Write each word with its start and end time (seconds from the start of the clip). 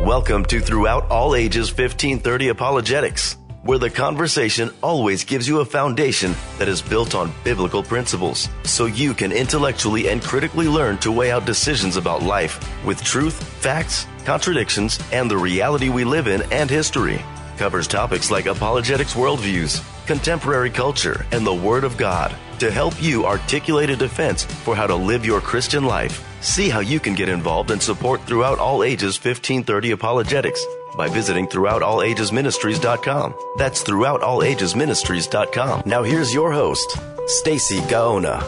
Welcome 0.00 0.46
to 0.46 0.60
Throughout 0.60 1.10
All 1.10 1.34
Ages 1.34 1.68
1530 1.68 2.48
Apologetics, 2.48 3.36
where 3.64 3.76
the 3.76 3.90
conversation 3.90 4.70
always 4.82 5.24
gives 5.24 5.46
you 5.46 5.60
a 5.60 5.64
foundation 5.64 6.34
that 6.58 6.68
is 6.68 6.80
built 6.80 7.14
on 7.14 7.34
biblical 7.44 7.82
principles, 7.82 8.48
so 8.64 8.86
you 8.86 9.12
can 9.12 9.30
intellectually 9.30 10.08
and 10.08 10.22
critically 10.22 10.66
learn 10.66 10.96
to 10.98 11.12
weigh 11.12 11.32
out 11.32 11.44
decisions 11.44 11.98
about 11.98 12.22
life 12.22 12.58
with 12.86 13.04
truth, 13.04 13.42
facts, 13.60 14.06
contradictions, 14.24 14.98
and 15.12 15.30
the 15.30 15.36
reality 15.36 15.90
we 15.90 16.04
live 16.04 16.28
in 16.28 16.40
and 16.50 16.70
history. 16.70 17.22
Covers 17.58 17.86
topics 17.86 18.30
like 18.30 18.46
apologetics 18.46 19.12
worldviews, 19.12 19.84
contemporary 20.06 20.70
culture, 20.70 21.26
and 21.32 21.46
the 21.46 21.54
Word 21.54 21.84
of 21.84 21.96
God 21.96 22.34
to 22.58 22.70
help 22.70 23.02
you 23.02 23.24
articulate 23.26 23.88
a 23.90 23.96
defense 23.96 24.44
for 24.44 24.76
how 24.76 24.86
to 24.86 24.94
live 24.94 25.24
your 25.24 25.40
Christian 25.40 25.84
life. 25.84 26.22
See 26.42 26.68
how 26.68 26.80
you 26.80 27.00
can 27.00 27.14
get 27.14 27.28
involved 27.28 27.70
and 27.70 27.82
support 27.82 28.20
Throughout 28.22 28.58
All 28.58 28.82
Ages 28.82 29.16
1530 29.16 29.92
Apologetics 29.92 30.64
by 30.96 31.08
visiting 31.08 31.46
throughoutallagesministries.com. 31.46 33.34
That's 33.56 33.82
throughoutallagesministries.com. 33.82 35.82
Now 35.86 36.02
here's 36.02 36.34
your 36.34 36.52
host, 36.52 36.98
Stacy 37.26 37.78
Gaona. 37.80 38.40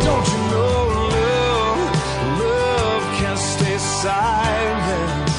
Don't 0.00 0.28
you 0.28 0.38
know 0.50 1.08
love, 1.12 2.40
love 2.40 3.02
can't 3.18 3.38
stay 3.38 3.78
silent. 3.78 5.30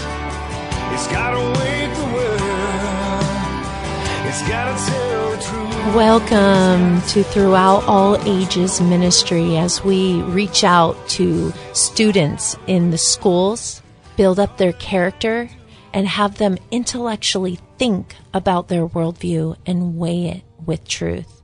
It's 4.40 4.48
gotta 4.48 4.76
tell. 4.86 5.07
Welcome 5.96 7.02
to 7.08 7.24
Throughout 7.24 7.86
All 7.86 8.18
Ages 8.28 8.82
Ministry 8.82 9.56
as 9.56 9.84
we 9.86 10.22
reach 10.24 10.66
out 10.66 10.98
to 11.12 11.54
students 11.72 12.58
in 12.68 12.92
the 12.92 12.98
schools, 12.98 13.82
build 14.18 14.38
up 14.38 14.58
their 14.58 14.74
character, 14.74 15.50
and 15.94 16.06
have 16.06 16.38
them 16.38 16.58
intellectually 16.72 17.58
think 17.80 18.16
about 18.34 18.68
their 18.68 18.86
worldview 18.86 19.56
and 19.66 19.98
weigh 19.98 20.26
it 20.26 20.44
with 20.66 20.86
truth. 20.86 21.42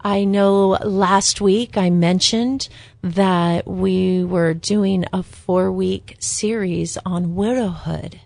I 0.00 0.24
know 0.24 0.78
last 0.82 1.42
week 1.42 1.76
I 1.76 1.90
mentioned 1.90 2.70
that 3.02 3.66
we 3.66 4.24
were 4.24 4.54
doing 4.54 5.04
a 5.12 5.22
four 5.22 5.70
week 5.70 6.16
series 6.18 6.96
on 7.04 7.34
widowhood, 7.34 8.20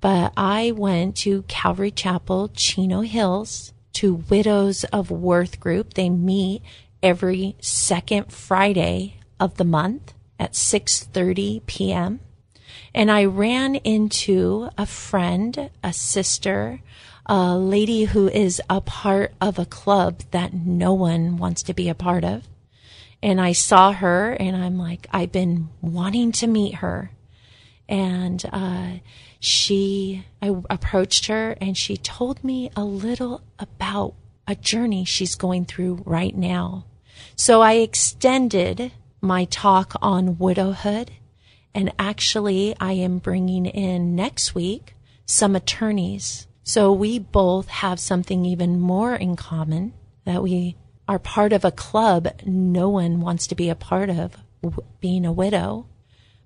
but 0.00 0.32
I 0.36 0.72
went 0.72 1.16
to 1.18 1.42
Calvary 1.42 1.92
Chapel, 1.92 2.48
Chino 2.48 3.02
Hills, 3.02 3.72
to 3.94 4.24
Widows 4.28 4.84
of 4.84 5.10
Worth 5.10 5.60
group. 5.60 5.94
They 5.94 6.10
meet 6.10 6.62
every 7.02 7.56
second 7.60 8.32
Friday 8.32 9.20
of 9.38 9.56
the 9.56 9.64
month 9.64 10.14
at 10.38 10.52
6:30 10.52 11.66
p.m. 11.66 12.20
And 12.94 13.10
I 13.10 13.24
ran 13.24 13.76
into 13.76 14.68
a 14.76 14.86
friend, 14.86 15.70
a 15.82 15.92
sister, 15.92 16.80
a 17.26 17.56
lady 17.56 18.04
who 18.04 18.28
is 18.28 18.60
a 18.68 18.80
part 18.80 19.34
of 19.40 19.58
a 19.58 19.66
club 19.66 20.22
that 20.30 20.52
no 20.52 20.92
one 20.94 21.36
wants 21.36 21.62
to 21.64 21.74
be 21.74 21.88
a 21.88 21.94
part 21.94 22.24
of. 22.24 22.48
And 23.22 23.40
I 23.40 23.52
saw 23.52 23.92
her 23.92 24.32
and 24.32 24.56
I'm 24.56 24.78
like, 24.78 25.06
I've 25.12 25.30
been 25.30 25.68
wanting 25.80 26.32
to 26.32 26.46
meet 26.46 26.76
her. 26.76 27.12
And, 27.88 28.42
uh, 28.50 28.92
she, 29.40 30.26
I 30.42 30.54
approached 30.68 31.26
her 31.26 31.56
and 31.60 31.76
she 31.76 31.96
told 31.96 32.44
me 32.44 32.70
a 32.76 32.84
little 32.84 33.42
about 33.58 34.14
a 34.46 34.54
journey 34.54 35.04
she's 35.04 35.34
going 35.34 35.64
through 35.64 36.02
right 36.04 36.36
now. 36.36 36.84
So 37.36 37.62
I 37.62 37.74
extended 37.74 38.92
my 39.20 39.46
talk 39.46 39.94
on 40.02 40.38
widowhood 40.38 41.12
and 41.74 41.92
actually 41.98 42.74
I 42.78 42.92
am 42.92 43.18
bringing 43.18 43.64
in 43.64 44.14
next 44.14 44.54
week 44.54 44.94
some 45.24 45.56
attorneys. 45.56 46.46
So 46.62 46.92
we 46.92 47.18
both 47.18 47.68
have 47.68 47.98
something 47.98 48.44
even 48.44 48.78
more 48.78 49.14
in 49.14 49.36
common 49.36 49.94
that 50.24 50.42
we 50.42 50.76
are 51.08 51.18
part 51.18 51.52
of 51.52 51.64
a 51.64 51.72
club 51.72 52.28
no 52.44 52.88
one 52.88 53.20
wants 53.20 53.46
to 53.48 53.54
be 53.54 53.68
a 53.68 53.74
part 53.74 54.10
of, 54.10 54.36
being 55.00 55.24
a 55.24 55.32
widow, 55.32 55.86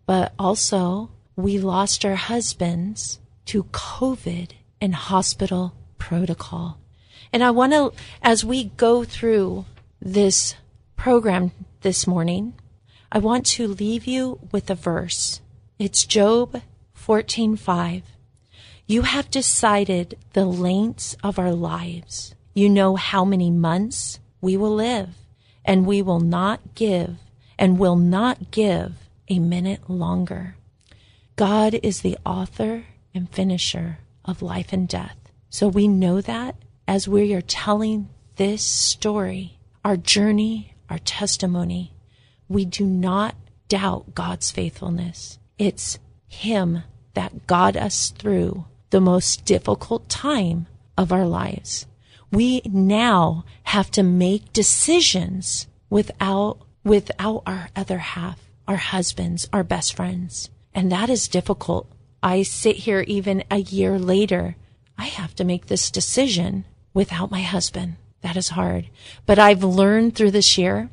but 0.06 0.32
also 0.38 1.10
we 1.36 1.58
lost 1.58 2.04
our 2.04 2.14
husbands 2.14 3.18
to 3.46 3.64
COVID 3.64 4.52
and 4.80 4.94
hospital 4.94 5.74
protocol. 5.98 6.78
And 7.32 7.42
I 7.42 7.50
want 7.50 7.72
to, 7.72 7.92
as 8.22 8.44
we 8.44 8.64
go 8.76 9.04
through 9.04 9.64
this 10.00 10.54
program 10.96 11.50
this 11.80 12.06
morning, 12.06 12.54
I 13.10 13.18
want 13.18 13.46
to 13.46 13.66
leave 13.66 14.06
you 14.06 14.38
with 14.52 14.70
a 14.70 14.74
verse. 14.74 15.40
It's 15.78 16.04
Job 16.04 16.62
14:5. 16.94 18.02
You 18.86 19.02
have 19.02 19.30
decided 19.30 20.18
the 20.34 20.44
lengths 20.44 21.16
of 21.24 21.38
our 21.38 21.52
lives. 21.52 22.34
You 22.54 22.68
know 22.68 22.96
how 22.96 23.24
many 23.24 23.50
months 23.50 24.20
we 24.40 24.56
will 24.56 24.74
live, 24.74 25.10
and 25.64 25.86
we 25.86 26.02
will 26.02 26.20
not 26.20 26.74
give 26.74 27.16
and 27.58 27.78
will 27.78 27.96
not 27.96 28.50
give 28.50 28.92
a 29.28 29.38
minute 29.38 29.90
longer. 29.90 30.56
God 31.36 31.80
is 31.82 32.02
the 32.02 32.16
author 32.24 32.84
and 33.12 33.28
finisher 33.28 33.98
of 34.24 34.40
life 34.40 34.72
and 34.72 34.86
death. 34.88 35.16
So 35.50 35.66
we 35.66 35.88
know 35.88 36.20
that 36.20 36.54
as 36.86 37.08
we 37.08 37.34
are 37.34 37.40
telling 37.40 38.08
this 38.36 38.64
story, 38.64 39.58
our 39.84 39.96
journey, 39.96 40.74
our 40.88 40.98
testimony, 40.98 41.92
we 42.48 42.64
do 42.64 42.84
not 42.84 43.34
doubt 43.68 44.14
God's 44.14 44.50
faithfulness. 44.52 45.38
It's 45.58 45.98
Him 46.28 46.84
that 47.14 47.46
got 47.48 47.76
us 47.76 48.10
through 48.10 48.66
the 48.90 49.00
most 49.00 49.44
difficult 49.44 50.08
time 50.08 50.66
of 50.96 51.12
our 51.12 51.26
lives. 51.26 51.86
We 52.30 52.62
now 52.64 53.44
have 53.64 53.90
to 53.92 54.02
make 54.04 54.52
decisions 54.52 55.66
without, 55.90 56.58
without 56.84 57.42
our 57.46 57.70
other 57.74 57.98
half, 57.98 58.38
our 58.68 58.76
husbands, 58.76 59.48
our 59.52 59.64
best 59.64 59.96
friends. 59.96 60.50
And 60.74 60.90
that 60.90 61.08
is 61.08 61.28
difficult. 61.28 61.88
I 62.22 62.42
sit 62.42 62.76
here 62.76 63.04
even 63.06 63.44
a 63.50 63.58
year 63.58 63.98
later. 63.98 64.56
I 64.98 65.04
have 65.04 65.34
to 65.36 65.44
make 65.44 65.66
this 65.66 65.90
decision 65.90 66.64
without 66.92 67.30
my 67.30 67.42
husband. 67.42 67.96
That 68.22 68.36
is 68.36 68.50
hard. 68.50 68.88
But 69.26 69.38
I've 69.38 69.62
learned 69.62 70.14
through 70.14 70.30
this 70.30 70.56
year, 70.56 70.90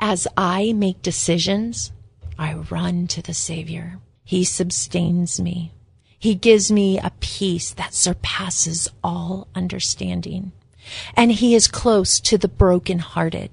as 0.00 0.26
I 0.36 0.72
make 0.72 1.02
decisions, 1.02 1.92
I 2.38 2.54
run 2.54 3.06
to 3.08 3.22
the 3.22 3.34
Savior. 3.34 3.98
He 4.24 4.44
sustains 4.44 5.40
me. 5.40 5.72
He 6.18 6.34
gives 6.34 6.72
me 6.72 6.98
a 6.98 7.12
peace 7.20 7.70
that 7.72 7.92
surpasses 7.92 8.88
all 9.04 9.46
understanding. 9.54 10.52
And 11.14 11.30
he 11.30 11.54
is 11.54 11.68
close 11.68 12.18
to 12.20 12.38
the 12.38 12.48
brokenhearted. 12.48 13.50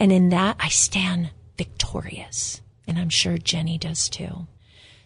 And 0.00 0.10
in 0.10 0.30
that 0.30 0.56
I 0.58 0.68
stand 0.68 1.30
victorious. 1.58 2.62
And 2.86 2.98
I'm 2.98 3.10
sure 3.10 3.36
Jenny 3.36 3.76
does 3.76 4.08
too. 4.08 4.46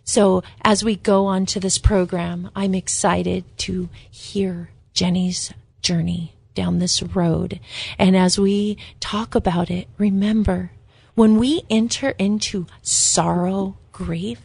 So 0.05 0.43
as 0.63 0.85
we 0.85 0.97
go 0.97 1.27
on 1.27 1.47
to 1.47 1.61
this 1.61 1.79
program, 1.79 2.51
I'm 2.55 2.75
excited 2.75 3.45
to 3.59 3.89
hear 4.11 4.71
Jenny's 4.93 5.53
journey 5.81 6.35
down 6.55 6.79
this 6.79 7.03
road. 7.03 7.61
And 7.99 8.17
as 8.17 8.39
we 8.39 8.77
talk 9.01 9.35
about 9.35 9.71
it, 9.71 9.89
remember 9.99 10.73
when 11.15 11.39
we 11.39 11.63
enter 11.71 12.11
into 12.19 12.67
sorrow, 12.83 13.77
grief, 13.93 14.41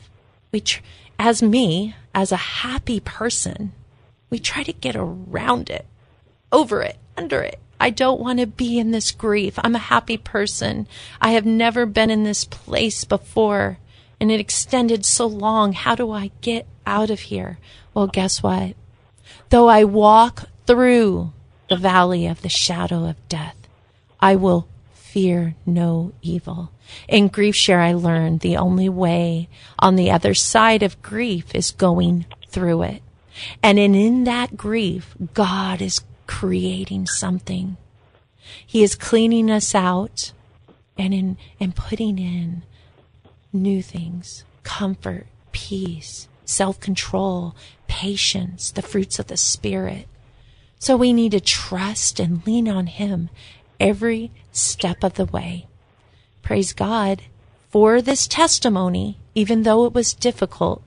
we, 0.51 0.61
tr- 0.61 0.81
as 1.17 1.41
me, 1.41 1.95
as 2.13 2.31
a 2.31 2.37
happy 2.37 2.99
person, 2.99 3.73
we 4.29 4.39
try 4.39 4.63
to 4.63 4.73
get 4.73 4.95
around 4.95 5.69
it, 5.69 5.85
over 6.51 6.81
it, 6.81 6.97
under 7.15 7.41
it. 7.41 7.59
I 7.79 7.89
don't 7.89 8.19
want 8.19 8.39
to 8.39 8.47
be 8.47 8.79
in 8.79 8.91
this 8.91 9.11
grief. 9.11 9.59
I'm 9.63 9.75
a 9.75 9.79
happy 9.79 10.17
person. 10.17 10.87
I 11.21 11.31
have 11.31 11.45
never 11.45 11.85
been 11.85 12.09
in 12.09 12.23
this 12.23 12.43
place 12.43 13.03
before 13.03 13.77
and 14.19 14.31
it 14.31 14.39
extended 14.39 15.05
so 15.05 15.27
long. 15.27 15.73
How 15.73 15.95
do 15.95 16.11
I 16.11 16.31
get 16.41 16.67
out 16.85 17.09
of 17.09 17.21
here? 17.21 17.59
Well, 17.93 18.07
guess 18.07 18.41
what? 18.41 18.75
Though 19.49 19.67
I 19.67 19.83
walk 19.83 20.49
through 20.65 21.33
the 21.69 21.77
valley 21.77 22.27
of 22.27 22.41
the 22.41 22.49
shadow 22.49 23.05
of 23.05 23.29
death, 23.29 23.55
I 24.19 24.35
will 24.35 24.67
fear 24.93 25.55
no 25.65 26.13
evil. 26.21 26.71
In 27.07 27.27
grief 27.27 27.55
share, 27.55 27.81
I 27.81 27.93
learned 27.93 28.39
the 28.39 28.57
only 28.57 28.89
way 28.89 29.49
on 29.79 29.95
the 29.95 30.11
other 30.11 30.33
side 30.33 30.83
of 30.83 31.01
grief 31.01 31.53
is 31.53 31.71
going 31.71 32.25
through 32.47 32.83
it. 32.83 33.01
And 33.61 33.77
in, 33.77 33.93
in 33.93 34.23
that 34.23 34.57
grief, 34.57 35.15
God 35.33 35.81
is 35.81 36.01
creating 36.25 37.07
something. 37.07 37.77
He 38.65 38.83
is 38.83 38.95
cleaning 38.95 39.51
us 39.51 39.75
out 39.75 40.31
and 40.97 41.13
in, 41.13 41.37
and 41.59 41.75
putting 41.75 42.17
in 42.17 42.63
new 43.61 43.81
things, 43.81 44.43
comfort, 44.63 45.27
peace, 45.51 46.27
self-control, 46.45 47.55
patience, 47.87 48.71
the 48.71 48.81
fruits 48.81 49.19
of 49.19 49.27
the 49.27 49.37
spirit. 49.37 50.07
So 50.79 50.95
we 50.95 51.13
need 51.13 51.31
to 51.31 51.39
trust 51.39 52.19
and 52.19 52.45
lean 52.45 52.69
on 52.69 52.87
him 52.87 53.29
every 53.79 54.31
step 54.51 55.03
of 55.03 55.15
the 55.15 55.25
way. 55.25 55.67
Praise 56.41 56.73
God 56.73 57.23
for 57.69 58.01
this 58.01 58.27
testimony, 58.27 59.17
even 59.35 59.63
though 59.63 59.85
it 59.85 59.93
was 59.93 60.13
difficult. 60.13 60.81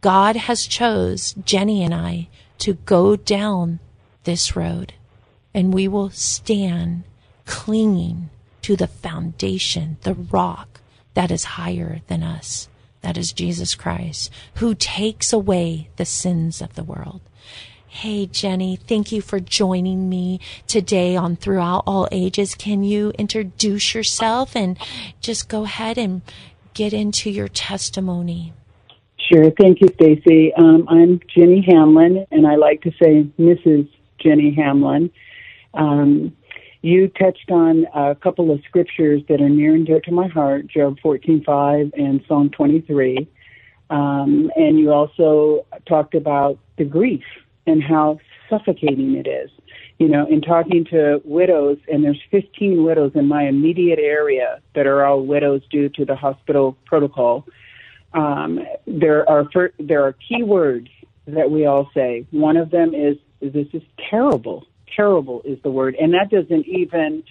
God 0.00 0.36
has 0.36 0.66
chose 0.66 1.32
Jenny 1.44 1.82
and 1.82 1.94
I 1.94 2.28
to 2.58 2.74
go 2.74 3.16
down 3.16 3.80
this 4.24 4.56
road 4.56 4.94
and 5.54 5.72
we 5.72 5.88
will 5.88 6.10
stand 6.10 7.04
clinging 7.44 8.30
to 8.62 8.76
the 8.76 8.86
foundation, 8.86 9.96
the 10.02 10.14
rock 10.14 10.75
that 11.16 11.30
is 11.30 11.44
higher 11.44 12.02
than 12.08 12.22
us. 12.22 12.68
That 13.00 13.16
is 13.16 13.32
Jesus 13.32 13.74
Christ, 13.74 14.30
who 14.56 14.74
takes 14.74 15.32
away 15.32 15.88
the 15.96 16.04
sins 16.04 16.60
of 16.60 16.74
the 16.74 16.84
world. 16.84 17.22
Hey, 17.86 18.26
Jenny, 18.26 18.76
thank 18.76 19.12
you 19.12 19.22
for 19.22 19.40
joining 19.40 20.10
me 20.10 20.40
today 20.66 21.16
on 21.16 21.34
Throughout 21.36 21.84
All 21.86 22.06
Ages. 22.12 22.54
Can 22.54 22.84
you 22.84 23.12
introduce 23.18 23.94
yourself 23.94 24.54
and 24.54 24.76
just 25.22 25.48
go 25.48 25.64
ahead 25.64 25.96
and 25.96 26.20
get 26.74 26.92
into 26.92 27.30
your 27.30 27.48
testimony? 27.48 28.52
Sure. 29.16 29.50
Thank 29.58 29.80
you, 29.80 29.88
Stacy. 29.94 30.52
Um, 30.52 30.86
I'm 30.86 31.20
Jenny 31.34 31.64
Hamlin, 31.66 32.26
and 32.30 32.46
I 32.46 32.56
like 32.56 32.82
to 32.82 32.90
say 33.02 33.22
Mrs. 33.38 33.88
Jenny 34.18 34.54
Hamlin. 34.54 35.10
Um, 35.72 36.36
you 36.86 37.08
touched 37.08 37.50
on 37.50 37.84
a 37.94 38.14
couple 38.14 38.52
of 38.52 38.60
scriptures 38.68 39.20
that 39.28 39.40
are 39.40 39.48
near 39.48 39.74
and 39.74 39.84
dear 39.84 40.00
to 40.02 40.12
my 40.12 40.28
heart, 40.28 40.68
Job 40.68 40.98
14:5 41.00 41.92
and 41.98 42.22
Psalm 42.28 42.48
23. 42.50 43.26
Um, 43.90 44.52
and 44.56 44.78
you 44.78 44.92
also 44.92 45.66
talked 45.86 46.14
about 46.14 46.58
the 46.78 46.84
grief 46.84 47.24
and 47.66 47.82
how 47.82 48.20
suffocating 48.48 49.16
it 49.16 49.26
is. 49.26 49.50
You 49.98 50.08
know, 50.08 50.26
in 50.26 50.40
talking 50.40 50.84
to 50.86 51.20
widows, 51.24 51.78
and 51.90 52.04
there's 52.04 52.22
15 52.30 52.84
widows 52.84 53.12
in 53.16 53.26
my 53.26 53.48
immediate 53.48 53.98
area 53.98 54.60
that 54.74 54.86
are 54.86 55.04
all 55.04 55.22
widows 55.22 55.62
due 55.70 55.88
to 55.88 56.04
the 56.04 56.14
hospital 56.14 56.76
protocol. 56.84 57.46
Um, 58.12 58.60
there 58.86 59.28
are 59.28 59.48
there 59.80 60.04
are 60.04 60.12
key 60.12 60.44
words 60.44 60.88
that 61.26 61.50
we 61.50 61.66
all 61.66 61.90
say. 61.94 62.26
One 62.30 62.56
of 62.56 62.70
them 62.70 62.94
is 62.94 63.16
this 63.40 63.66
is 63.72 63.82
terrible. 64.08 64.66
Terrible 64.94 65.42
is 65.44 65.58
the 65.62 65.70
word, 65.70 65.96
and 65.96 66.14
that 66.14 66.30
doesn't 66.30 66.66
even 66.66 67.22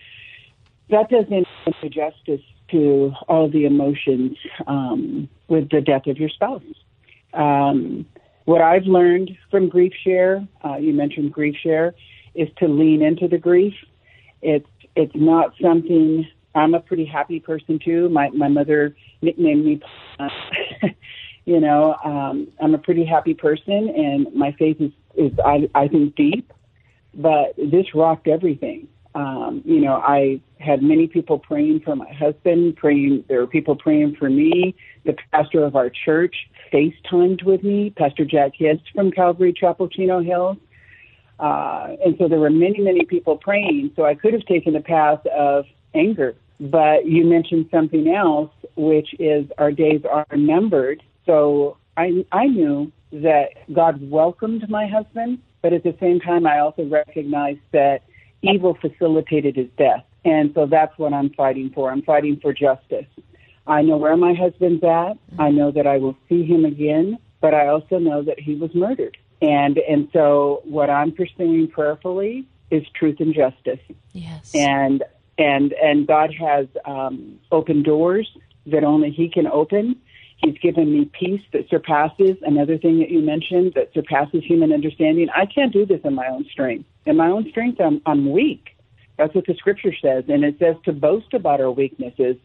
that 0.90 1.10
doesn't 1.10 1.48
do 1.81 1.90
justice 1.90 2.46
to 2.72 3.12
all 3.28 3.50
the 3.50 3.66
emotions 3.66 4.38
um, 4.68 5.30
with 5.48 5.69
the 5.69 5.81
death 5.81 6.07
of 6.07 6.18
your 6.18 6.30
spouse. 6.30 6.62
Um, 7.34 8.06
what 8.46 8.62
I've 8.62 8.86
learned 8.86 9.31
from 9.50 9.69
Grief 9.69 9.94
Share, 10.04 10.48
uh, 10.63 10.78
you 10.78 10.94
mentioned 10.94 11.34
Grief 11.34 11.56
Share, 11.62 11.96
is 12.36 12.50
to 12.57 12.68
lean 12.68 13.02
into 13.02 13.28
the 13.28 13.38
grief. 13.38 13.74
It's 14.42 14.69
it's 14.96 15.16
not 15.16 15.54
something. 15.62 16.28
I'm 16.54 16.74
a 16.74 16.80
pretty 16.80 17.06
happy 17.06 17.40
person 17.40 17.80
too. 17.84 18.10
My 18.10 18.30
my 18.30 18.48
mother 18.48 18.96
nicknamed 19.22 19.66
me. 19.66 19.81
You 21.46 21.60
know, 21.60 21.96
um, 22.04 22.48
I'm 22.60 22.74
a 22.74 22.80
pretty 22.80 23.06
happy 23.06 23.36
person, 23.36 23.90
and 23.96 24.34
my 24.34 24.51
faith 24.54 24.78
is 24.80 24.92
is 25.16 25.31
I 25.46 25.69
I 25.75 25.88
think 25.88 26.16
deep. 26.16 26.51
But 27.15 27.56
this 27.57 27.94
rocked 27.94 28.27
everything. 28.27 28.88
Um, 29.15 29.62
you 29.63 29.79
know, 29.79 29.95
I 29.95 30.41
had 30.59 30.83
many 30.83 31.07
people 31.07 31.39
praying 31.39 31.81
for 31.81 31.95
my 31.95 32.12
husband, 32.12 32.75
praying, 32.75 33.23
there 33.29 33.39
were 33.39 33.47
people 33.47 33.75
praying 33.75 34.17
for 34.17 34.29
me. 34.29 34.75
The 35.06 35.15
pastor 35.31 35.63
of 35.63 35.75
our 35.75 35.89
church 35.89 36.35
FaceTimed 36.73 37.44
with 37.44 37.63
me, 37.63 37.91
Pastor 37.91 38.25
Jack 38.25 38.51
Hibbs 38.56 38.81
from 38.94 39.12
Calvary 39.12 39.53
Chapel, 39.53 39.88
Chino 39.88 40.21
Hills. 40.21 40.57
Uh, 41.39 41.95
and 42.03 42.15
so 42.17 42.27
there 42.27 42.39
were 42.39 42.50
many, 42.50 42.79
many 42.79 43.06
people 43.06 43.38
praying. 43.38 43.91
So 43.95 44.06
I 44.06 44.15
could 44.15 44.33
have 44.33 44.45
taken 44.45 44.73
the 44.73 44.81
path 44.81 45.25
of 45.27 45.65
anger. 45.94 46.35
But 46.59 47.06
you 47.06 47.25
mentioned 47.25 47.69
something 47.71 48.13
else, 48.13 48.51
which 48.75 49.13
is 49.19 49.45
our 49.57 49.71
days 49.71 50.01
are 50.09 50.25
numbered. 50.35 51.03
So 51.25 51.77
I, 51.97 52.25
I 52.31 52.47
knew 52.47 52.91
that 53.12 53.50
God 53.73 54.09
welcomed 54.09 54.69
my 54.69 54.88
husband, 54.88 55.39
but 55.65 55.73
at 55.73 55.81
the 55.81 55.95
same 56.00 56.19
time, 56.19 56.45
I 56.45 56.59
also 56.59 56.85
recognize 56.85 57.57
that 57.71 58.03
evil 58.44 58.77
facilitated 58.79 59.56
his 59.56 59.67
death. 59.79 60.06
And 60.23 60.51
so 60.53 60.67
that's 60.67 60.95
what 61.00 61.12
I'm 61.12 61.31
fighting 61.31 61.71
for. 61.73 61.91
I'm 61.91 62.03
fighting 62.03 62.39
for 62.39 62.53
justice. 62.53 63.07
I 63.65 63.81
know 63.81 63.97
where 63.97 64.15
my 64.15 64.35
husband's 64.35 64.83
at. 64.83 65.13
I 65.39 65.50
know 65.50 65.71
that 65.71 65.88
I 65.88 65.97
will 65.97 66.15
see 66.29 66.45
him 66.45 66.65
again, 66.65 67.17
but 67.41 67.56
I 67.56 67.69
also 67.69 67.97
know 67.97 68.21
that 68.21 68.39
he 68.39 68.53
was 68.53 68.75
murdered. 68.75 69.17
And 69.41 69.79
and 69.79 70.07
so 70.13 70.62
what 70.65 70.91
I'm 70.91 71.12
pursuing 71.12 71.67
prayerfully 71.67 72.45
is 72.69 72.83
truth 72.94 73.19
and 73.19 73.33
justice. 73.33 73.79
Yes. 74.13 74.51
And 74.53 75.03
and 75.39 75.73
and 75.73 76.06
God 76.06 76.31
has 76.39 76.67
um, 76.85 77.39
opened 77.51 77.85
doors 77.85 78.29
that 78.67 78.83
only 78.83 79.09
He 79.09 79.29
can 79.29 79.47
open. 79.47 79.95
He's 80.45 80.57
given 80.59 80.94
me 80.94 81.06
peace 81.06 81.42
that 81.53 81.68
surpasses 81.69 82.38
another 82.44 82.77
thing 82.77 83.00
that 83.00 83.09
you 83.09 83.19
mentioned 83.21 83.74
that 83.74 83.92
surpasses 83.94 84.44
human 84.44 84.71
understanding. 84.71 85.27
I 85.36 85.47
can't 85.47 85.74
do 85.74 85.88
this 85.88 86.01
in 86.03 86.13
my 86.13 86.27
own 86.27 86.45
strength. 86.51 86.88
In 87.07 87.18
my 87.18 87.30
own 87.30 87.50
strength, 87.50 87.81
I'm, 87.81 88.00
I'm 88.06 88.31
weak. 88.31 88.77
That's 89.18 89.33
what 89.33 89.47
the 89.47 89.56
scripture 89.56 89.94
says. 90.00 90.25
And 90.27 90.44
it 90.44 90.59
says 90.59 90.75
to 90.86 90.94
boast 90.94 91.33
about 91.33 91.62
our 91.62 91.71
weaknesses. 91.71 92.36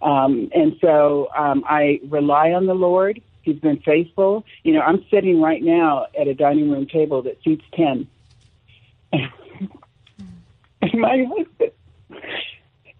Um, 0.00 0.48
and 0.54 0.76
so 0.80 1.28
um, 1.36 1.64
I 1.68 2.00
rely 2.08 2.52
on 2.52 2.66
the 2.66 2.74
Lord. 2.74 3.20
He's 3.42 3.58
been 3.58 3.80
faithful. 3.80 4.44
You 4.62 4.74
know, 4.74 4.82
I'm 4.82 5.04
sitting 5.10 5.40
right 5.40 5.62
now 5.62 6.06
at 6.18 6.28
a 6.28 6.34
dining 6.34 6.70
room 6.70 6.86
table 6.86 7.22
that 7.22 7.42
seats 7.42 7.64
10. 7.74 8.06
and 9.12 9.28
my 10.94 11.24
husband 11.24 11.72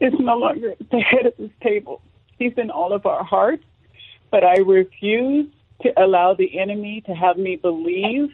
is 0.00 0.12
no 0.19 0.37
longer 0.38 0.73
at 0.73 0.91
the 0.91 0.99
head 0.99 1.26
of 1.26 1.34
this 1.39 1.51
table. 1.63 2.03
He's 2.36 2.55
in 2.56 2.70
all 2.70 2.93
of 2.93 3.06
our 3.06 3.22
hearts 3.22 3.65
but 4.31 4.44
I 4.44 4.58
refuse 4.58 5.46
to 5.82 6.03
allow 6.03 6.34
the 6.34 6.58
enemy 6.58 7.03
to 7.06 7.13
have 7.15 7.37
me 7.37 7.56
believe 7.56 8.31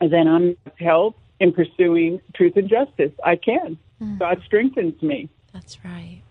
that 0.00 0.26
I'm 0.26 0.56
help 0.78 1.16
in 1.40 1.52
pursuing 1.52 2.20
truth 2.34 2.56
and 2.56 2.68
justice. 2.68 3.12
I 3.24 3.36
can. 3.36 3.78
Mm. 4.02 4.18
God 4.18 4.42
strengthens 4.44 5.00
me. 5.02 5.28
That's 5.52 5.84
right. 5.84 6.22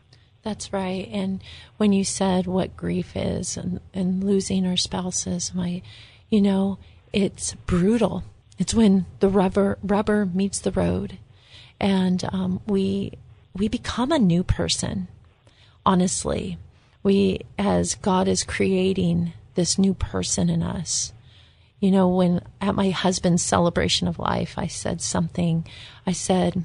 That's 0.43 0.73
right. 0.73 1.07
And 1.11 1.41
when 1.77 1.93
you 1.93 2.03
said 2.03 2.47
what 2.47 2.75
grief 2.75 3.15
is 3.15 3.55
and, 3.55 3.79
and 3.93 4.23
losing 4.23 4.65
our 4.67 4.75
spouses, 4.75 5.53
my, 5.55 5.81
you 6.29 6.41
know, 6.41 6.77
it's 7.13 7.53
brutal. 7.53 8.23
It's 8.59 8.73
when 8.73 9.05
the 9.19 9.29
rubber 9.29 9.77
rubber 9.81 10.25
meets 10.25 10.59
the 10.59 10.71
road, 10.71 11.17
and 11.79 12.23
um, 12.31 12.61
we 12.67 13.13
we 13.55 13.67
become 13.67 14.11
a 14.11 14.19
new 14.19 14.43
person. 14.43 15.07
Honestly, 15.85 16.57
we, 17.03 17.41
as 17.59 17.95
God 17.95 18.27
is 18.27 18.43
creating 18.43 19.33
this 19.55 19.77
new 19.77 19.93
person 19.93 20.49
in 20.49 20.63
us. 20.63 21.13
You 21.79 21.91
know, 21.91 22.07
when 22.07 22.41
at 22.61 22.75
my 22.75 22.91
husband's 22.91 23.43
celebration 23.43 24.07
of 24.07 24.17
life, 24.17 24.53
I 24.57 24.67
said 24.67 25.01
something. 25.01 25.67
I 26.07 26.13
said, 26.13 26.63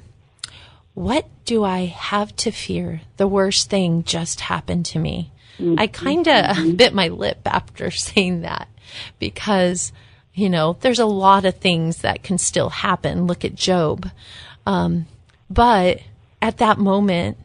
What 0.93 1.27
do 1.43 1.63
I 1.63 1.85
have 1.85 2.35
to 2.37 2.51
fear? 2.51 3.01
The 3.17 3.27
worst 3.27 3.69
thing 3.69 4.03
just 4.03 4.39
happened 4.39 4.85
to 4.87 4.99
me. 4.99 5.31
Mm-hmm. 5.59 5.75
I 5.77 5.87
kind 5.87 6.27
of 6.27 6.45
mm-hmm. 6.45 6.75
bit 6.75 6.93
my 6.93 7.09
lip 7.09 7.39
after 7.45 7.91
saying 7.91 8.41
that 8.41 8.69
because, 9.19 9.91
you 10.33 10.49
know, 10.49 10.77
there's 10.79 10.99
a 10.99 11.05
lot 11.05 11.43
of 11.43 11.57
things 11.57 11.97
that 11.97 12.23
can 12.23 12.37
still 12.37 12.69
happen. 12.69 13.27
Look 13.27 13.43
at 13.43 13.55
Job. 13.55 14.09
Um, 14.65 15.05
but 15.49 15.99
at 16.41 16.57
that 16.57 16.77
moment, 16.77 17.37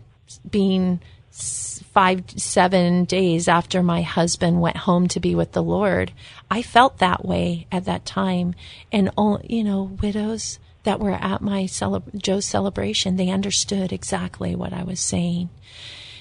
being 0.48 1.00
five, 1.94 2.24
seven 2.36 3.04
days 3.04 3.46
after 3.46 3.82
my 3.82 4.02
husband 4.02 4.60
went 4.60 4.76
home 4.78 5.06
to 5.08 5.20
be 5.20 5.34
with 5.34 5.52
the 5.52 5.62
Lord, 5.62 6.12
I 6.50 6.60
felt 6.60 6.98
that 6.98 7.24
way 7.24 7.66
at 7.70 7.84
that 7.84 8.04
time. 8.04 8.54
And, 8.92 9.10
all, 9.16 9.40
you 9.48 9.64
know, 9.64 9.96
widows 10.02 10.58
that 10.82 11.00
were 11.00 11.12
at 11.12 11.40
my 11.40 11.66
Joe's 12.16 12.44
celebration, 12.44 13.16
they 13.16 13.30
understood 13.30 13.92
exactly 13.92 14.54
what 14.54 14.72
I 14.72 14.82
was 14.82 15.00
saying. 15.00 15.48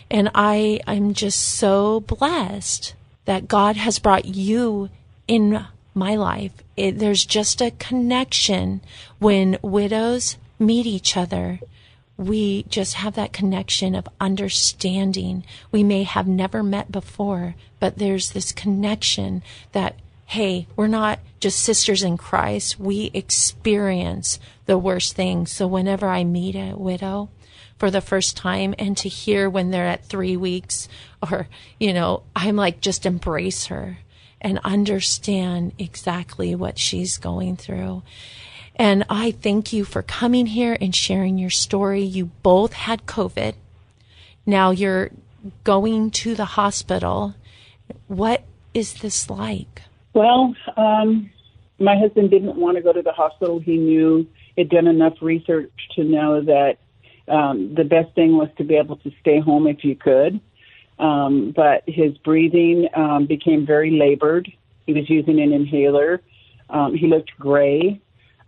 And 0.10 0.30
I, 0.36 0.80
I'm 0.86 1.14
just 1.14 1.40
so 1.40 2.02
blessed 2.02 2.94
that 3.26 3.48
God 3.48 3.76
has 3.76 4.00
brought 4.00 4.26
you 4.26 4.90
in 5.28 5.66
my 5.96 6.16
life. 6.16 6.52
It, 6.78 7.00
there's 7.00 7.26
just 7.26 7.62
a 7.62 7.72
connection 7.72 8.82
when 9.20 9.58
widows 9.62 10.38
meet 10.60 10.86
each 10.86 11.18
other 11.18 11.60
we 12.18 12.64
just 12.64 12.96
have 12.96 13.16
that 13.16 13.34
connection 13.34 13.96
of 13.96 14.08
understanding. 14.20 15.44
We 15.72 15.84
may 15.84 16.04
have 16.04 16.28
never 16.28 16.62
met 16.62 16.92
before, 16.92 17.56
but 17.80 17.98
there's 17.98 18.32
this 18.32 18.52
connection 18.52 19.42
that, 19.72 19.96
hey, 20.28 20.68
we're 20.76 20.88
not 20.88 21.20
just 21.40 21.62
sisters 21.62 22.04
in 22.04 22.18
Christ. 22.18 22.80
We 22.80 23.10
experience 23.14 24.40
the 24.66 24.78
worst 24.78 25.16
things. 25.16 25.52
So 25.52 25.68
whenever 25.68 26.08
I 26.08 26.24
meet 26.24 26.56
a 26.56 26.76
widow 26.76 27.30
for 27.78 27.90
the 27.90 28.02
first 28.02 28.38
time 28.38 28.76
and 28.78 28.96
to 28.98 29.10
hear 29.10 29.50
when 29.50 29.72
they're 29.72 29.88
at 29.88 30.06
three 30.06 30.38
weeks 30.38 30.88
or, 31.22 31.48
you 31.80 31.94
know, 31.94 32.24
I'm 32.36 32.56
like, 32.56 32.80
just 32.80 33.06
embrace 33.06 33.66
her 33.66 33.98
and 34.40 34.60
understand 34.64 35.74
exactly 35.80 36.54
what 36.54 36.78
she's 36.78 37.18
going 37.18 37.58
through. 37.58 38.04
And 38.76 39.06
I 39.10 39.32
thank 39.32 39.72
you 39.72 39.86
for 39.86 40.02
coming 40.02 40.48
here 40.48 40.78
and 40.82 40.96
sharing 40.96 41.38
your 41.38 41.50
story. 41.50 42.02
You 42.02 42.32
both 42.42 42.74
had 42.74 43.06
COVID. 43.06 43.54
Now 44.46 44.72
you're 44.72 45.12
going 45.64 46.12
to 46.12 46.36
the 46.36 46.46
hospital. 46.46 47.36
What 48.08 48.44
is 48.74 48.96
this 48.96 49.30
like? 49.30 49.84
Well, 50.14 50.56
um, 50.78 51.30
my 51.80 51.98
husband 51.98 52.30
didn't 52.32 52.56
want 52.56 52.78
to 52.78 52.84
go 52.84 52.94
to 52.94 53.02
the 53.02 53.12
hospital. 53.12 53.60
He 53.60 53.78
knew 53.78 54.28
he'd 54.56 54.70
done 54.70 54.88
enough 54.88 55.16
research 55.22 55.72
to 55.96 56.04
know 56.04 56.42
that 56.42 56.78
um, 57.28 57.74
the 57.76 57.84
best 57.84 58.14
thing 58.16 58.38
was 58.38 58.50
to 58.58 58.64
be 58.64 58.76
able 58.76 58.98
to 58.98 59.12
stay 59.22 59.40
home 59.40 59.68
if 59.68 59.84
you 59.84 59.96
could. 59.96 60.40
Um, 61.00 61.52
but 61.56 61.84
his 61.88 62.18
breathing 62.20 62.88
um, 62.94 63.26
became 63.26 63.66
very 63.66 63.92
labored. 63.92 64.52
He 64.86 64.94
was 64.94 65.10
using 65.10 65.42
an 65.42 65.52
inhaler. 65.52 66.22
Um, 66.70 66.96
he 66.96 67.08
looked 67.08 67.32
gray. 67.40 68.00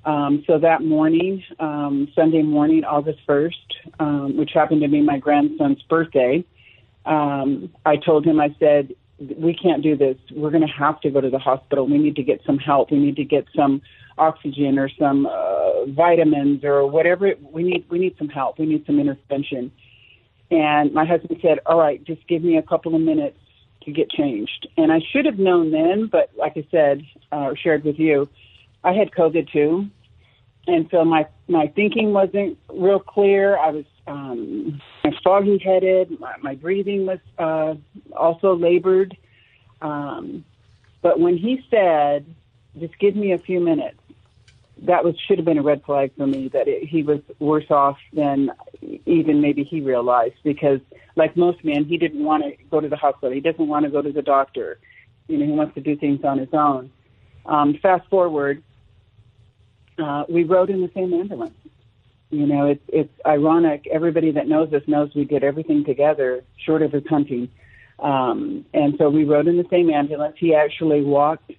Um, 0.05 0.43
so 0.45 0.59
that 0.59 0.83
morning, 0.83 1.43
um, 1.59 2.07
Sunday 2.15 2.43
morning, 2.43 2.83
August 2.83 3.19
1st, 3.27 3.51
um, 3.99 4.37
which 4.37 4.51
happened 4.53 4.81
to 4.81 4.87
be 4.87 5.01
my 5.01 5.17
grandson's 5.17 5.81
birthday, 5.83 6.45
um, 7.05 7.71
I 7.85 7.97
told 7.97 8.25
him, 8.25 8.39
I 8.39 8.55
said, 8.59 8.93
we 9.19 9.55
can't 9.55 9.81
do 9.81 9.95
this. 9.95 10.17
We're 10.31 10.51
going 10.51 10.65
to 10.65 10.73
have 10.73 10.99
to 11.01 11.09
go 11.09 11.21
to 11.21 11.29
the 11.29 11.39
hospital. 11.39 11.87
We 11.87 11.97
need 11.97 12.15
to 12.17 12.23
get 12.23 12.41
some 12.45 12.57
help. 12.57 12.91
We 12.91 12.99
need 12.99 13.15
to 13.15 13.23
get 13.23 13.45
some 13.55 13.81
oxygen 14.17 14.77
or 14.77 14.89
some 14.89 15.25
uh, 15.25 15.85
vitamins 15.85 16.63
or 16.63 16.87
whatever. 16.87 17.33
We 17.51 17.63
need 17.63 17.85
we 17.89 17.99
need 17.99 18.15
some 18.17 18.29
help. 18.29 18.59
We 18.59 18.65
need 18.65 18.85
some 18.85 18.99
intervention. 18.99 19.71
And 20.51 20.93
my 20.93 21.05
husband 21.05 21.39
said, 21.41 21.59
"All 21.65 21.77
right, 21.77 22.03
just 22.03 22.27
give 22.27 22.43
me 22.43 22.57
a 22.57 22.61
couple 22.61 22.93
of 22.93 23.01
minutes 23.01 23.39
to 23.83 23.91
get 23.91 24.09
changed." 24.09 24.67
And 24.77 24.91
I 24.91 24.99
should 25.11 25.25
have 25.25 25.39
known 25.39 25.71
then, 25.71 26.07
but 26.07 26.31
like 26.37 26.53
I 26.57 26.67
said, 26.69 27.03
uh, 27.31 27.53
shared 27.61 27.83
with 27.83 27.97
you, 27.97 28.27
I 28.85 28.93
had 28.93 29.11
COVID 29.11 29.51
too, 29.51 29.87
and 30.67 30.87
so 30.91 31.03
my 31.03 31.27
my 31.47 31.67
thinking 31.75 32.13
wasn't 32.13 32.59
real 32.71 32.99
clear. 32.99 33.57
I 33.57 33.71
was 33.71 33.85
um, 34.05 34.79
foggy 35.23 35.57
headed. 35.57 36.19
My, 36.19 36.35
my 36.41 36.53
breathing 36.53 37.07
was 37.07 37.19
uh, 37.39 37.73
also 38.15 38.55
labored. 38.55 39.17
Um, 39.81 40.45
but 41.01 41.19
when 41.19 41.35
he 41.35 41.65
said, 41.71 42.27
"Just 42.79 42.97
give 42.99 43.15
me 43.15 43.33
a 43.33 43.39
few 43.39 43.59
minutes," 43.59 43.99
that 44.83 45.03
was 45.03 45.15
should 45.27 45.39
have 45.39 45.45
been 45.45 45.57
a 45.57 45.63
red 45.63 45.83
flag 45.83 46.11
for 46.15 46.27
me. 46.27 46.49
That 46.49 46.67
it, 46.67 46.87
he 46.87 47.01
was 47.01 47.21
worse 47.39 47.71
off 47.71 47.97
than 48.13 48.51
even 49.07 49.41
maybe 49.41 49.63
he 49.63 49.81
realized. 49.81 50.35
Because, 50.43 50.79
like 51.15 51.35
most 51.35 51.65
men, 51.65 51.85
he 51.85 51.97
didn't 51.97 52.23
want 52.23 52.43
to 52.43 52.51
go 52.69 52.79
to 52.79 52.87
the 52.87 52.97
hospital. 52.97 53.31
He 53.31 53.41
doesn't 53.41 53.67
want 53.67 53.85
to 53.85 53.91
go 53.91 54.03
to 54.03 54.11
the 54.11 54.21
doctor. 54.21 54.77
You 55.27 55.39
know, 55.39 55.45
he 55.45 55.51
wants 55.53 55.73
to 55.73 55.81
do 55.81 55.95
things 55.95 56.23
on 56.23 56.37
his 56.37 56.53
own. 56.53 56.91
Um, 57.47 57.77
fast 57.81 58.07
forward, 58.09 58.63
uh, 59.97 60.23
we 60.27 60.43
rode 60.43 60.69
in 60.69 60.81
the 60.81 60.91
same 60.93 61.13
ambulance. 61.13 61.55
You 62.29 62.47
know, 62.47 62.65
it's 62.65 62.83
it's 62.87 63.13
ironic. 63.25 63.87
Everybody 63.91 64.31
that 64.31 64.47
knows 64.47 64.73
us 64.73 64.81
knows 64.87 65.11
we 65.15 65.25
did 65.25 65.43
everything 65.43 65.85
together, 65.85 66.43
short 66.65 66.81
of 66.81 66.91
his 66.91 67.03
hunting. 67.07 67.49
Um, 67.99 68.65
and 68.73 68.95
so 68.97 69.09
we 69.09 69.23
rode 69.23 69.47
in 69.47 69.57
the 69.57 69.67
same 69.69 69.89
ambulance. 69.89 70.35
He 70.37 70.53
actually 70.53 71.01
walked 71.01 71.51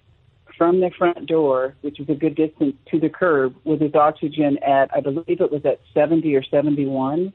from 0.57 0.79
the 0.79 0.91
front 0.97 1.25
door, 1.25 1.75
which 1.81 1.99
was 1.99 2.09
a 2.09 2.15
good 2.15 2.35
distance 2.35 2.75
to 2.91 2.99
the 2.99 3.09
curb, 3.09 3.55
with 3.63 3.81
his 3.81 3.95
oxygen 3.95 4.57
at 4.59 4.89
I 4.93 4.99
believe 4.99 5.41
it 5.41 5.51
was 5.51 5.65
at 5.65 5.79
70 5.93 6.35
or 6.35 6.43
71, 6.43 7.33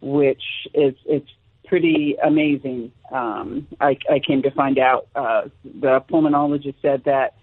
which 0.00 0.42
is 0.74 0.94
it's 1.04 1.28
pretty 1.66 2.16
amazing. 2.22 2.92
Um, 3.10 3.66
I, 3.80 3.96
I 4.10 4.18
came 4.18 4.42
to 4.42 4.50
find 4.50 4.78
out 4.78 5.08
uh, 5.14 5.42
the 5.64 6.00
pulmonologist 6.10 6.74
said 6.82 7.04
that 7.04 7.34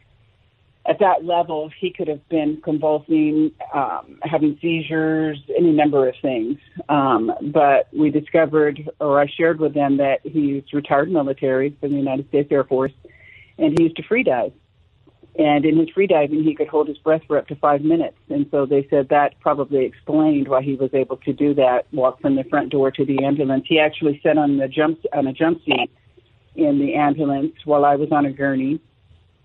at 0.90 0.98
that 1.00 1.24
level, 1.24 1.70
he 1.80 1.92
could 1.92 2.08
have 2.08 2.28
been 2.30 2.60
convulsing, 2.64 3.52
um, 3.76 4.18
having 4.24 4.58
seizures, 4.60 5.40
any 5.56 5.72
number 5.72 6.10
of 6.10 6.16
things. 6.20 6.58
Um, 6.90 7.32
but 7.54 7.88
we 7.94 8.10
discovered, 8.10 8.90
or 9.00 9.22
I 9.22 9.28
shared 9.28 9.60
with 9.60 9.76
them, 9.76 9.98
that 9.98 10.22
he's 10.24 10.64
retired 10.74 11.12
military 11.12 11.78
from 11.80 11.92
the 11.92 11.98
United 11.98 12.28
States 12.30 12.52
Air 12.52 12.64
Force, 12.64 12.92
and 13.60 13.78
he 13.78 13.84
used 13.84 13.98
to 13.98 14.04
free 14.04 14.24
dive. 14.24 14.52
And 15.38 15.64
in 15.64 15.78
his 15.78 15.90
free 15.90 16.08
diving, 16.08 16.44
he 16.44 16.56
could 16.56 16.68
hold 16.68 16.88
his 16.88 16.98
breath 16.98 17.22
for 17.28 17.38
up 17.38 17.48
to 17.50 17.56
five 17.56 17.82
minutes. 17.82 18.18
And 18.30 18.48
so 18.50 18.66
they 18.66 18.88
said 18.90 19.10
that 19.10 19.40
probably 19.40 19.86
explained 19.86 20.48
why 20.48 20.64
he 20.64 20.74
was 20.74 20.90
able 20.94 21.18
to 21.18 21.34
do 21.34 21.54
that, 21.54 21.86
walk 21.94 22.20
from 22.20 22.36
the 22.36 22.44
front 22.46 22.72
door 22.72 22.90
to 22.90 23.06
the 23.06 23.24
ambulance. 23.24 23.66
He 23.68 23.80
actually 23.80 24.20
sat 24.24 24.40
on 24.40 24.58
the 24.58 24.68
jump 24.68 25.00
on 25.14 25.28
a 25.28 25.34
jump 25.34 25.64
seat 25.66 25.92
in 26.56 26.80
the 26.80 26.96
ambulance 26.96 27.54
while 27.64 27.86
I 27.86 27.96
was 27.96 28.12
on 28.12 28.26
a 28.26 28.34
gurney 28.34 28.82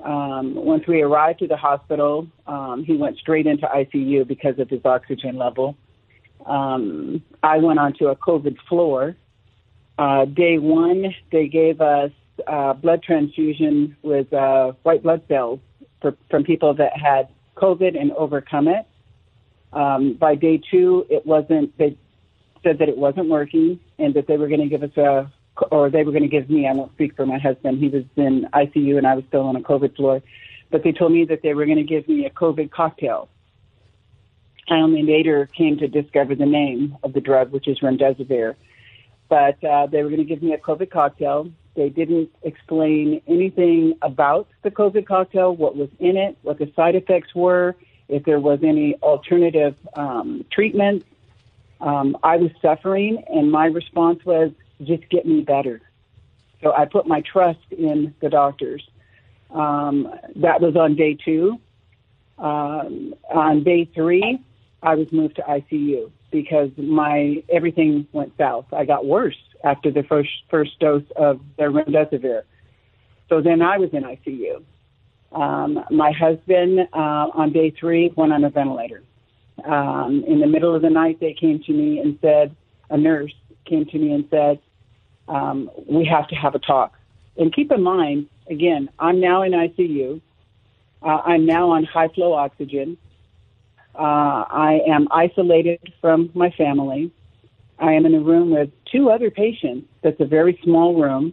um, 0.05 0.55
once 0.55 0.87
we 0.87 1.01
arrived 1.01 1.39
to 1.39 1.47
the 1.47 1.57
hospital, 1.57 2.29
um, 2.47 2.85
he 2.85 2.97
went 2.97 3.17
straight 3.19 3.47
into 3.47 3.67
ICU 3.67 4.27
because 4.29 4.59
of 4.59 4.69
his 4.69 4.85
oxygen 4.85 5.37
level. 5.37 5.77
Um, 6.45 7.23
I 7.43 7.59
went 7.59 7.79
onto 7.79 8.09
a 8.09 8.17
COVID 8.17 8.59
floor. 8.69 9.17
Uh, 9.99 10.27
day 10.27 10.59
one, 10.59 11.15
they 11.33 11.49
gave 11.49 11.81
us 11.81 12.11
uh, 12.47 12.75
blood 12.75 13.03
transfusion 13.03 13.97
with 14.03 14.31
uh, 14.33 14.73
white 14.83 15.03
blood 15.03 15.23
cells 15.27 15.61
for, 16.03 16.15
from 16.31 16.45
people 16.45 16.75
that 16.75 16.93
had 16.97 17.29
COVID 17.57 17.99
and 17.99 18.13
overcome 18.13 18.69
it. 18.69 18.87
Um, 19.73 20.15
by 20.15 20.35
day 20.35 20.61
two, 20.71 21.07
it 21.09 21.25
wasn't. 21.25 21.77
They 21.79 21.97
said 22.63 22.79
that 22.79 22.89
it 22.89 22.97
wasn't 22.97 23.29
working 23.29 23.81
and 23.99 24.15
that 24.15 24.27
they 24.27 24.37
were 24.37 24.49
going 24.49 24.61
to 24.61 24.69
give 24.69 24.83
us 24.83 24.97
a 24.97 25.33
or 25.71 25.91
they 25.91 26.03
were 26.03 26.13
going 26.13 26.23
to 26.23 26.29
give 26.29 26.51
me, 26.51 26.67
I 26.67 26.73
won't 26.73 26.93
speak 26.93 27.17
for 27.17 27.27
my 27.27 27.39
husband, 27.39 27.79
he 27.79 27.89
was 27.89 28.05
in 28.17 28.49
ICU 28.53 28.99
and 28.99 29.07
I 29.07 29.15
was 29.15 29.25
still 29.29 29.43
on 29.43 29.57
a 29.57 29.61
COVID 29.61 29.97
floor, 29.97 30.23
but 30.71 30.83
they 30.83 30.93
told 30.93 31.13
me 31.13 31.25
that 31.27 31.43
they 31.43 31.55
were 31.55 31.67
going 31.67 31.79
to 31.79 31.85
give 31.85 32.09
me 32.09 32.27
a 32.27 32.31
COVID 32.31 32.71
cocktail. 32.71 33.29
I 34.69 34.77
only 34.77 35.03
later 35.03 35.49
came 35.57 35.77
to 35.79 35.89
discover 35.89 36.35
the 36.35 36.47
name 36.47 36.97
of 37.03 37.13
the 37.13 37.21
drug, 37.21 37.53
which 37.53 37.69
is 37.69 37.81
remdesivir. 37.81 38.55
But 39.29 39.63
uh, 39.63 39.87
they 39.87 40.03
were 40.03 40.09
going 40.09 40.21
to 40.21 40.25
give 40.25 40.43
me 40.43 40.55
a 40.55 40.59
COVID 40.59 40.91
cocktail. 40.91 41.51
They 41.77 41.89
didn't 41.89 42.31
explain 42.43 43.21
anything 43.27 43.95
about 44.01 44.49
the 44.63 44.71
COVID 44.71 45.07
cocktail, 45.07 45.55
what 45.55 45.77
was 45.77 45.89
in 45.99 46.17
it, 46.17 46.39
what 46.43 46.59
the 46.59 46.73
side 46.77 46.95
effects 46.95 47.35
were, 47.35 47.75
if 48.09 48.25
there 48.25 48.39
was 48.39 48.61
any 48.63 48.95
alternative 49.03 49.75
um, 49.95 50.45
treatment. 50.51 51.05
Um, 51.81 52.17
I 52.23 52.37
was 52.37 52.51
suffering, 52.63 53.25
and 53.29 53.51
my 53.51 53.67
response 53.67 54.25
was, 54.25 54.53
just 54.83 55.09
get 55.09 55.27
me 55.27 55.43
better. 55.43 55.81
So 56.63 56.73
I 56.73 56.87
put 56.87 57.07
my 57.07 57.21
trust 57.21 57.61
in 57.71 58.15
the 58.21 58.29
doctors. 58.29 58.83
Um, 59.51 60.13
that 60.37 60.61
was 60.61 60.77
on 60.77 60.97
day 60.97 61.17
two. 61.23 61.61
Um, 62.39 63.15
on 63.33 63.63
day 63.63 63.89
three, 63.95 64.41
I 64.83 64.95
was 64.95 65.07
moved 65.13 65.37
to 65.37 65.43
ICU 65.43 66.11
because 66.31 66.71
my 66.77 67.43
everything 67.49 68.09
went 68.13 68.33
south. 68.37 68.67
I 68.73 68.85
got 68.85 69.07
worse 69.07 69.37
after 69.63 69.91
the 69.91 70.03
first 70.03 70.31
first 70.51 70.79
dose 70.81 71.05
of 71.17 71.41
the 71.57 71.65
remdesivir. 71.65 72.43
So 73.29 73.41
then 73.41 73.63
I 73.63 73.79
was 73.79 73.91
in 73.93 74.03
ICU. 74.03 74.63
Um, 75.33 75.85
my 75.91 76.13
husband 76.13 76.81
uh, 76.93 77.29
on 77.35 77.53
day 77.53 77.71
three 77.79 78.13
went 78.17 78.33
on 78.33 78.45
a 78.45 78.51
ventilator. 78.51 79.03
Um, 79.65 80.25
in 80.27 80.41
the 80.41 80.47
middle 80.47 80.75
of 80.75 80.83
the 80.83 80.91
night, 80.91 81.19
they 81.21 81.33
came 81.33 81.63
to 81.63 81.73
me 81.73 81.99
and 81.99 82.19
said, 82.21 82.55
a 82.91 82.97
nurse 82.97 83.35
came 83.65 83.87
to 83.87 83.99
me 83.99 84.13
and 84.13 84.27
said, 84.31 84.61
um, 85.29 85.71
we 85.89 86.05
have 86.05 86.29
to 86.29 86.35
have 86.35 86.55
a 86.55 86.59
talk. 86.59 86.95
And 87.37 87.53
keep 87.55 87.73
in 87.73 87.83
mind, 87.83 88.29
again, 88.49 88.91
I'm 88.99 89.21
now 89.21 89.43
in 89.43 89.53
ICU. 89.53 90.21
Uh, 91.03 91.07
I'm 91.07 91.47
now 91.47 91.71
on 91.71 91.85
high 91.85 92.09
flow 92.09 92.33
oxygen. 92.33 92.97
Uh, 93.95 94.45
I 94.51 94.81
am 94.89 95.09
isolated 95.11 95.81
from 96.01 96.31
my 96.35 96.51
family. 96.51 97.13
I 97.79 97.93
am 97.93 98.07
in 98.07 98.15
a 98.15 98.21
room 98.21 98.51
with 98.51 98.71
two 98.91 99.11
other 99.11 99.31
patients. 99.31 99.89
That's 100.03 100.21
a 100.21 100.25
very 100.25 100.59
small 100.63 101.01
room. 101.01 101.33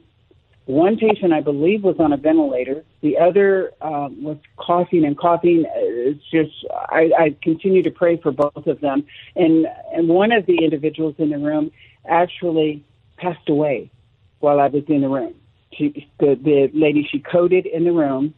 One 0.65 0.98
patient, 0.98 1.34
I 1.34 1.41
believe, 1.41 1.84
was 1.84 1.96
on 2.00 2.13
a 2.13 2.18
ventilator. 2.18 2.84
The 3.01 3.18
other 3.18 3.72
um, 3.82 4.24
was 4.24 4.38
coughing 4.58 5.06
and 5.06 5.18
coughing. 5.18 5.65
It's 5.75 6.24
just, 6.30 6.53
I, 6.72 7.12
I 7.18 7.36
continue 7.41 7.82
to 7.84 7.91
pray 7.91 8.18
for 8.18 8.32
both 8.32 8.68
of 8.68 8.80
them. 8.80 9.06
And, 9.36 9.68
and 9.94 10.08
one 10.08 10.32
of 10.32 10.46
the 10.46 10.63
individuals 10.63 11.15
in 11.18 11.30
the 11.30 11.39
room 11.39 11.72
actually 12.08 12.86
passed 13.18 13.50
away 13.50 13.91
while 14.39 14.60
I 14.60 14.68
was 14.68 14.84
in 14.88 15.01
the 15.01 15.10
room. 15.10 15.34
She, 15.74 16.08
the, 16.20 16.39
the 16.41 16.70
lady 16.74 17.08
she 17.12 17.20
coded 17.20 17.65
in 17.65 17.84
the 17.84 17.91
room. 17.91 18.34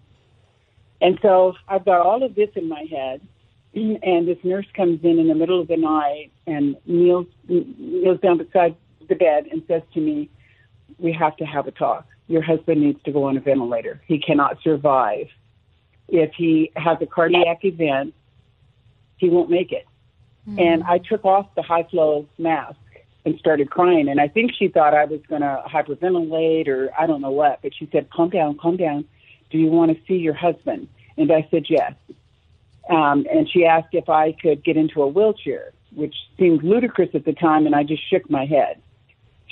And 1.02 1.20
so 1.22 1.54
I've 1.68 1.84
got 1.84 2.06
all 2.06 2.24
of 2.24 2.36
this 2.36 2.50
in 2.56 2.70
my 2.70 2.86
head. 2.90 3.22
and 3.74 4.28
this 4.28 4.38
nurse 4.44 4.68
comes 4.76 5.04
in 5.04 5.20
in 5.20 5.28
the 5.28 5.36
middle 5.36 5.60
of 5.60 5.68
the 5.68 5.78
night 5.78 6.32
and 6.46 6.78
kneels 6.86 7.26
kneels 7.48 8.20
down 8.22 8.38
beside 8.38 8.76
the 9.10 9.16
bed 9.16 9.48
and 9.52 9.64
says 9.68 9.82
to 9.96 10.00
me, 10.00 10.30
"We 11.00 11.12
have 11.14 11.36
to 11.38 11.46
have 11.46 11.68
a 11.68 11.72
talk. 11.72 12.06
Your 12.28 12.42
husband 12.42 12.82
needs 12.82 13.02
to 13.04 13.12
go 13.12 13.26
on 13.26 13.38
a 13.38 13.40
ventilator. 13.40 14.02
He 14.08 14.20
cannot 14.20 14.62
survive. 14.62 15.28
If 16.08 16.34
he 16.34 16.72
has 16.76 16.98
a 17.02 17.06
cardiac 17.06 17.64
event, 17.66 18.14
he 19.18 19.30
won't 19.30 19.50
make 19.50 19.72
it." 19.72 19.86
And 20.58 20.84
I 20.84 20.98
took 20.98 21.24
off 21.26 21.54
the 21.56 21.62
high 21.62 21.84
flow 21.84 22.28
mask 22.38 22.78
and 23.26 23.40
started 23.40 23.70
crying. 23.70 24.10
And 24.10 24.20
I 24.20 24.28
think 24.28 24.52
she 24.54 24.68
thought 24.68 24.94
I 24.94 25.06
was 25.06 25.22
going 25.30 25.42
to 25.42 25.64
hyperventilate 25.66 26.68
or 26.68 26.92
I 27.00 27.08
don't 27.08 27.22
know 27.22 27.32
what. 27.32 27.62
But 27.62 27.74
she 27.74 27.88
said, 27.92 28.10
"Calm 28.10 28.30
down, 28.30 28.58
calm 28.58 28.76
down. 28.76 29.06
Do 29.50 29.58
you 29.58 29.68
want 29.68 29.96
to 29.96 30.06
see 30.06 30.18
your 30.18 30.34
husband?" 30.34 30.90
And 31.18 31.32
I 31.32 31.48
said, 31.50 31.66
"Yes." 31.70 31.94
Um, 32.90 33.26
and 33.32 33.50
she 33.50 33.66
asked 33.66 33.94
if 33.94 34.10
I 34.10 34.34
could 34.34 34.64
get 34.64 34.76
into 34.76 35.02
a 35.02 35.08
wheelchair, 35.08 35.72
which 35.96 36.16
seemed 36.38 36.64
ludicrous 36.64 37.10
at 37.14 37.24
the 37.24 37.32
time, 37.34 37.66
and 37.66 37.74
I 37.74 37.84
just 37.84 38.04
shook 38.10 38.30
my 38.30 38.46
head. 38.46 38.82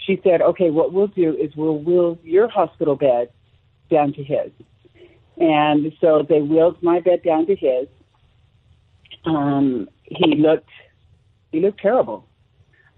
She 0.02 0.20
said, 0.24 0.42
"Okay, 0.42 0.70
what 0.70 0.94
we'll 0.94 1.08
do 1.08 1.36
is 1.36 1.56
we'll 1.56 1.78
wheel 1.78 2.18
your 2.24 2.48
hospital 2.48 2.96
bed 2.96 3.30
down 3.90 4.14
to 4.14 4.24
his." 4.24 4.52
And 5.38 5.94
so 6.02 6.24
they 6.28 6.42
wheeled 6.42 6.82
my 6.84 7.00
bed 7.00 7.24
down 7.24 7.46
to 7.48 7.56
his. 7.56 7.88
Um, 9.26 9.90
he 10.04 10.36
looked 10.36 10.70
he 11.52 11.60
looked 11.60 11.82
terrible. 11.82 12.26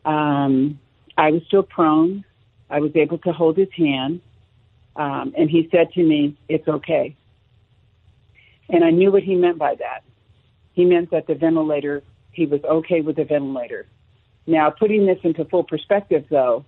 Um, 0.06 0.80
I 1.18 1.32
was 1.32 1.42
still 1.48 1.64
prone. 1.64 2.26
I 2.70 2.80
was 2.80 2.92
able 2.96 3.18
to 3.20 3.32
hold 3.32 3.58
his 3.58 3.72
hand, 3.78 4.22
um, 4.96 5.34
and 5.38 5.50
he 5.50 5.70
said 5.72 5.92
to 5.94 6.04
me, 6.04 6.36
"It's 6.50 6.68
okay." 6.68 7.16
And 8.70 8.84
I 8.84 8.92
knew 8.92 9.12
what 9.12 9.24
he 9.24 9.36
meant 9.36 9.58
by 9.58 9.76
that. 9.76 10.04
He 10.74 10.86
meant 10.86 11.12
that 11.12 11.28
the 11.28 11.36
ventilator, 11.36 12.02
he 12.32 12.46
was 12.46 12.64
okay 12.64 13.02
with 13.02 13.18
the 13.18 13.26
ventilator. 13.26 13.86
Now, 14.48 14.70
putting 14.72 15.06
this 15.06 15.20
into 15.24 15.46
full 15.46 15.64
perspective, 15.64 16.26
though, 16.30 16.66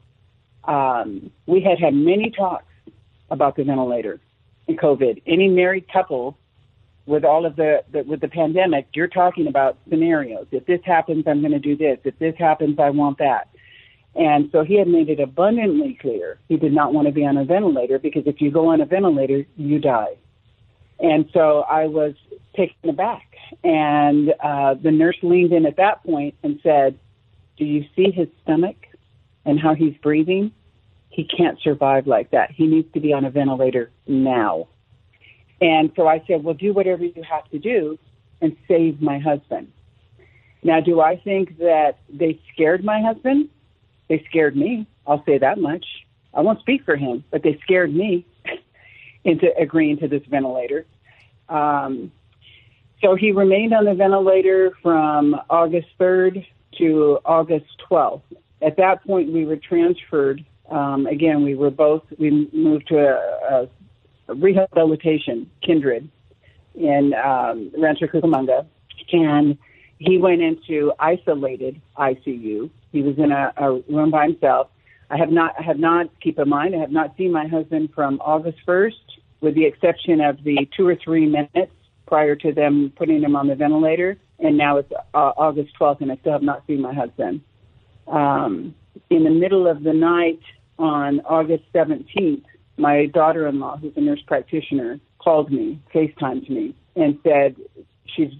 um, 0.67 1.31
we 1.45 1.62
had 1.62 1.79
had 1.79 1.93
many 1.93 2.31
talks 2.31 2.65
about 3.29 3.55
the 3.55 3.63
ventilator 3.63 4.19
and 4.67 4.79
COVID. 4.79 5.22
Any 5.25 5.48
married 5.48 5.91
couple 5.91 6.38
with 7.05 7.24
all 7.24 7.45
of 7.45 7.55
the, 7.55 7.84
the 7.91 8.03
with 8.03 8.22
the 8.22 8.27
pandemic, 8.27 8.88
you're 8.93 9.07
talking 9.07 9.48
about 9.48 9.77
scenarios. 9.89 10.48
If 10.51 10.65
this 10.65 10.81
happens, 10.84 11.25
I'm 11.27 11.41
going 11.41 11.51
to 11.51 11.60
do 11.60 11.75
this. 11.75 12.00
If 12.03 12.17
this 12.19 12.36
happens, 12.38 12.79
I 12.79 12.89
want 12.89 13.19
that. 13.19 13.50
And 14.15 14.50
so 14.51 14.63
he 14.63 14.75
had 14.75 14.88
made 14.88 15.10
it 15.10 15.19
abundantly 15.19 15.98
clear 16.01 16.39
he 16.48 16.55
did 16.55 16.72
not 16.74 16.93
want 16.93 17.07
to 17.07 17.12
be 17.12 17.25
on 17.25 17.38
a 17.38 17.43
ventilator 17.43 18.00
because 18.00 18.24
if 18.25 18.39
you 18.39 18.50
go 18.50 18.67
on 18.67 18.79
a 18.79 18.86
ventilator, 18.86 19.45
you 19.57 19.79
die. 19.79 20.15
And 21.00 21.29
so 21.34 21.62
I 21.62 21.88
was 21.88 22.13
taken 22.55 22.89
aback. 22.89 23.36
And 23.63 24.34
uh, 24.41 24.75
the 24.75 24.91
nurse 24.91 25.17
leaned 25.22 25.51
in 25.51 25.65
at 25.65 25.75
that 25.77 26.03
point 26.03 26.36
and 26.43 26.60
said, 26.63 26.98
Do 27.57 27.65
you 27.65 27.86
see 27.95 28.10
his 28.12 28.29
stomach 28.43 28.77
and 29.46 29.60
how 29.60 29.74
he's 29.75 29.96
breathing? 30.02 30.52
He 31.10 31.24
can't 31.24 31.60
survive 31.62 32.08
like 32.08 32.32
that. 32.32 32.52
He 32.52 32.68
needs 32.68 32.92
to 32.94 33.00
be 33.00 33.14
on 33.14 33.25
a 33.25 33.30
ventilator 33.30 33.92
now. 34.08 34.68
And 35.62 35.92
so 35.96 36.08
I 36.08 36.24
said, 36.28 36.44
Well, 36.44 36.54
do 36.54 36.74
whatever 36.74 37.06
you 37.06 37.24
have 37.24 37.50
to 37.52 37.60
do 37.60 37.98
and 38.42 38.56
save 38.68 39.02
my 39.02 39.20
husband. 39.20 39.72
Now, 40.64 40.82
do 40.82 41.00
I 41.00 41.16
think 41.18 41.58
that 41.60 42.00
they 42.10 42.42
scared 42.54 42.84
my 42.84 43.02
husband? 43.02 43.50
They 44.10 44.25
scared 44.30 44.56
me. 44.56 44.88
I'll 45.08 45.24
say 45.25 45.38
that 45.38 45.58
much. 45.60 45.86
I 46.34 46.42
won't 46.42 46.60
speak 46.60 46.84
for 46.84 46.96
him, 46.96 47.24
but 47.32 47.44
they 47.44 47.60
scared 47.64 47.94
me 47.94 48.25
into 49.24 49.56
agreeing 49.58 50.00
to 50.00 50.08
this 50.08 50.24
ventilator. 50.30 50.86
Um, 51.48 52.12
so 53.02 53.16
he 53.16 53.32
remained 53.32 53.74
on 53.74 53.86
the 53.86 53.94
ventilator 53.94 54.72
from 54.82 55.36
August 55.50 55.88
3rd 56.00 56.46
to 56.80 57.20
August 57.24 57.68
12th. 57.90 58.24
At 58.65 58.77
that 58.77 59.05
point, 59.05 59.31
we 59.31 59.45
were 59.45 59.57
transferred. 59.57 60.43
Um, 60.72 61.05
again, 61.05 61.43
we 61.43 61.53
were 61.53 61.69
both, 61.69 62.01
we 62.17 62.50
moved 62.51 62.88
to 62.88 62.98
a, 62.98 63.69
a 64.28 64.34
rehabilitation, 64.34 65.51
Kindred, 65.62 66.10
in 66.73 67.13
um, 67.13 67.71
Rancho 67.78 68.08
Cucamonga. 68.08 68.65
And 69.12 69.60
he 69.99 70.17
went 70.17 70.41
into 70.41 70.91
isolated 70.97 71.80
ICU. 71.95 72.71
He 72.91 73.01
was 73.04 73.19
in 73.19 73.32
a, 73.32 73.54
a 73.56 73.73
room 73.88 74.10
by 74.10 74.25
himself. 74.25 74.69
I 75.12 75.17
have 75.17 75.30
not, 75.30 75.54
I 75.60 75.62
have 75.62 75.78
not, 75.78 76.08
keep 76.19 76.39
in 76.39 76.49
mind, 76.49 76.75
I 76.75 76.80
have 76.80 76.91
not 76.91 77.15
seen 77.17 77.32
my 77.32 77.45
husband 77.47 77.91
from 77.93 78.19
August 78.19 78.58
1st, 78.67 78.93
with 79.41 79.54
the 79.54 79.65
exception 79.65 80.21
of 80.21 80.43
the 80.43 80.67
two 80.75 80.88
or 80.88 80.95
three 80.95 81.28
minutes 81.28 81.71
prior 82.08 82.36
to 82.38 82.51
them 82.51 82.91
putting 82.95 83.21
him 83.21 83.36
on 83.36 83.47
the 83.47 83.54
ventilator. 83.54 84.17
And 84.39 84.58
now 84.58 84.78
it's 84.78 84.91
uh, 84.91 85.17
August 85.38 85.73
12th, 85.80 86.01
and 86.01 86.12
I 86.12 86.15
still 86.17 86.34
have 86.34 86.41
not 86.41 86.65
seen 86.65 86.82
my 86.82 86.93
husband. 86.93 87.41
Um, 88.08 88.76
in 89.10 89.24
the 89.24 89.30
middle 89.30 89.68
of 89.68 89.84
the 89.84 89.94
night 89.94 90.39
on 90.78 91.22
August 91.22 91.63
17th, 91.74 92.44
my 92.78 93.06
daughter 93.08 93.48
in 93.48 93.60
law, 93.60 93.78
who's 93.78 93.94
a 93.96 94.02
nurse 94.02 94.22
practitioner, 94.26 95.00
called 95.20 95.52
me, 95.52 95.82
FaceTimed 95.94 96.50
me, 96.50 96.76
and 96.96 97.18
said, 97.24 97.56
She's 98.15 98.32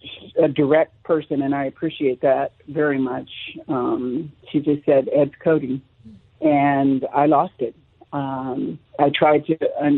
a 0.41 0.47
direct 0.47 1.04
person, 1.04 1.41
and 1.41 1.54
I 1.54 1.65
appreciate 1.65 2.21
that 2.21 2.54
very 2.69 2.99
much. 2.99 3.30
Um, 3.67 4.32
she 4.51 4.60
just 4.60 4.86
said, 4.86 5.10
Ed's 5.13 5.34
coding. 5.43 5.82
And 6.39 7.06
I 7.13 7.25
lost 7.25 7.56
it. 7.60 7.75
Um, 8.13 8.80
I 8.99 9.10
tried 9.13 9.45
to 9.47 9.58
uh, 9.82 9.89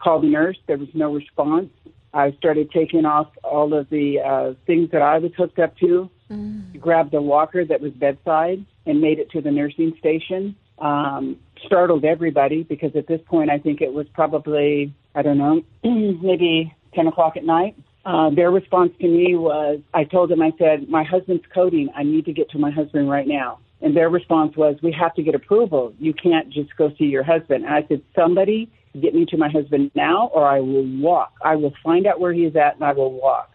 call 0.00 0.20
the 0.20 0.28
nurse. 0.28 0.58
There 0.68 0.76
was 0.76 0.88
no 0.94 1.12
response. 1.12 1.70
I 2.12 2.32
started 2.38 2.70
taking 2.70 3.06
off 3.06 3.28
all 3.42 3.74
of 3.74 3.90
the 3.90 4.20
uh, 4.20 4.54
things 4.66 4.90
that 4.92 5.02
I 5.02 5.18
was 5.18 5.32
hooked 5.36 5.58
up 5.58 5.76
to, 5.78 6.08
mm. 6.30 6.80
grabbed 6.80 7.14
a 7.14 7.22
walker 7.22 7.64
that 7.64 7.80
was 7.80 7.92
bedside, 7.92 8.64
and 8.86 9.00
made 9.00 9.18
it 9.18 9.30
to 9.30 9.40
the 9.40 9.50
nursing 9.50 9.94
station. 9.98 10.56
Um, 10.78 11.38
startled 11.66 12.04
everybody 12.04 12.64
because 12.64 12.94
at 12.96 13.06
this 13.06 13.20
point 13.26 13.48
I 13.48 13.58
think 13.58 13.80
it 13.80 13.92
was 13.92 14.06
probably, 14.12 14.92
I 15.14 15.22
don't 15.22 15.38
know, 15.38 15.62
maybe 15.84 16.74
10 16.94 17.06
o'clock 17.06 17.36
at 17.36 17.44
night. 17.44 17.76
Uh, 18.04 18.30
their 18.30 18.50
response 18.50 18.92
to 19.00 19.08
me 19.08 19.34
was, 19.34 19.80
I 19.94 20.04
told 20.04 20.30
them, 20.30 20.42
I 20.42 20.52
said, 20.58 20.88
my 20.88 21.04
husband's 21.04 21.44
coding. 21.54 21.88
I 21.96 22.02
need 22.02 22.26
to 22.26 22.32
get 22.32 22.50
to 22.50 22.58
my 22.58 22.70
husband 22.70 23.08
right 23.08 23.26
now. 23.26 23.60
And 23.80 23.96
their 23.96 24.10
response 24.10 24.56
was, 24.56 24.76
we 24.82 24.92
have 24.92 25.14
to 25.14 25.22
get 25.22 25.34
approval. 25.34 25.94
You 25.98 26.12
can't 26.12 26.50
just 26.50 26.76
go 26.76 26.92
see 26.98 27.04
your 27.04 27.22
husband. 27.22 27.64
And 27.64 27.74
I 27.74 27.86
said, 27.88 28.02
somebody 28.14 28.70
get 29.00 29.14
me 29.14 29.26
to 29.26 29.36
my 29.36 29.48
husband 29.48 29.90
now 29.94 30.28
or 30.28 30.46
I 30.46 30.60
will 30.60 30.86
walk. 31.00 31.32
I 31.42 31.56
will 31.56 31.74
find 31.82 32.06
out 32.06 32.20
where 32.20 32.32
he's 32.32 32.56
at 32.56 32.76
and 32.76 32.84
I 32.84 32.92
will 32.92 33.12
walk. 33.12 33.50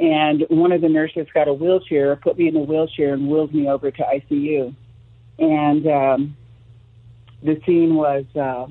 And 0.00 0.44
one 0.48 0.70
of 0.70 0.80
the 0.80 0.88
nurses 0.88 1.26
got 1.34 1.48
a 1.48 1.52
wheelchair, 1.52 2.14
put 2.16 2.38
me 2.38 2.48
in 2.48 2.56
a 2.56 2.60
wheelchair 2.60 3.14
and 3.14 3.28
wheeled 3.28 3.52
me 3.52 3.68
over 3.68 3.90
to 3.90 4.02
ICU. 4.02 4.74
And 5.40 5.86
um, 5.86 6.36
the 7.42 7.60
scene 7.66 7.94
was 7.94 8.24
uh, 8.36 8.66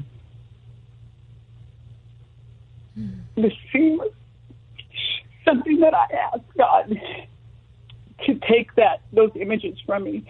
the 3.36 3.52
scene 3.72 3.98
was 3.98 4.12
something 5.46 5.80
that 5.82 5.94
I 5.94 6.08
asked 6.34 6.58
God 6.58 7.00
to 8.26 8.36
take 8.50 8.74
that 8.76 9.02
those 9.12 9.32
images 9.36 9.78
from 9.86 10.06
me 10.06 10.26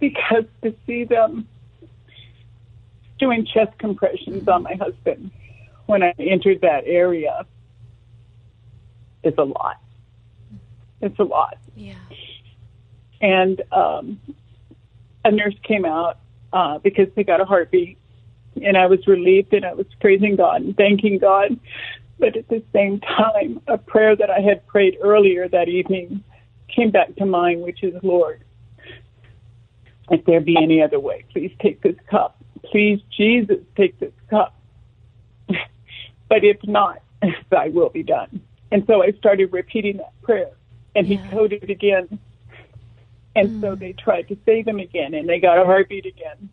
because 0.00 0.44
to 0.62 0.74
see 0.86 1.04
them 1.04 1.46
doing 3.18 3.46
chest 3.46 3.76
compressions 3.78 4.48
on 4.48 4.62
my 4.62 4.74
husband 4.74 5.30
when 5.86 6.02
I 6.02 6.14
entered 6.18 6.60
that 6.62 6.84
area 6.86 7.46
is 9.24 9.34
a 9.38 9.44
lot. 9.44 9.80
It's 11.00 11.18
a 11.18 11.24
lot. 11.24 11.58
Yeah. 11.76 11.94
And 13.20 13.62
um, 13.72 14.20
a 15.24 15.30
nurse 15.30 15.54
came 15.62 15.84
out 15.84 16.18
uh, 16.52 16.78
because 16.78 17.08
they 17.14 17.24
got 17.24 17.40
a 17.40 17.44
heartbeat, 17.44 17.98
and 18.62 18.76
I 18.76 18.86
was 18.86 19.06
relieved 19.06 19.52
and 19.52 19.64
I 19.64 19.74
was 19.74 19.86
praising 20.00 20.36
God 20.36 20.62
and 20.62 20.76
thanking 20.76 21.18
God. 21.18 21.58
But 22.18 22.36
at 22.36 22.48
the 22.48 22.62
same 22.72 23.00
time, 23.00 23.60
a 23.68 23.78
prayer 23.78 24.16
that 24.16 24.30
I 24.30 24.40
had 24.40 24.66
prayed 24.66 24.98
earlier 25.00 25.48
that 25.48 25.68
evening 25.68 26.24
came 26.68 26.90
back 26.90 27.14
to 27.16 27.26
mind, 27.26 27.62
which 27.62 27.82
is, 27.82 27.94
Lord, 28.02 28.42
if 30.10 30.24
there 30.24 30.40
be 30.40 30.56
any 30.60 30.82
other 30.82 30.98
way, 30.98 31.24
please 31.32 31.52
take 31.60 31.82
this 31.82 31.96
cup. 32.10 32.42
Please, 32.64 33.00
Jesus, 33.16 33.58
take 33.76 33.98
this 34.00 34.12
cup. 34.30 34.54
but 35.48 36.44
if 36.44 36.58
not, 36.64 37.02
thy 37.50 37.68
will 37.68 37.90
be 37.90 38.02
done. 38.02 38.40
And 38.70 38.84
so 38.86 39.02
I 39.02 39.12
started 39.12 39.52
repeating 39.52 39.98
that 39.98 40.20
prayer, 40.22 40.50
and 40.98 41.06
yeah. 41.06 41.22
he 41.22 41.28
coded 41.30 41.70
again. 41.70 42.18
And 43.36 43.50
mm. 43.50 43.60
so 43.60 43.74
they 43.76 43.92
tried 43.92 44.28
to 44.28 44.36
save 44.44 44.66
him 44.66 44.80
again, 44.80 45.14
and 45.14 45.28
they 45.28 45.38
got 45.38 45.58
a 45.58 45.64
heartbeat 45.64 46.06
again. 46.06 46.50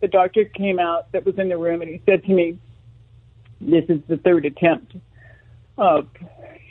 The 0.00 0.08
doctor 0.08 0.44
came 0.44 0.78
out 0.78 1.10
that 1.12 1.26
was 1.26 1.38
in 1.38 1.48
the 1.48 1.58
room, 1.58 1.82
and 1.82 1.90
he 1.90 2.00
said 2.06 2.24
to 2.24 2.32
me, 2.32 2.58
This 3.60 3.84
is 3.88 4.00
the 4.08 4.16
third 4.16 4.46
attempt 4.46 4.94
of 5.76 6.06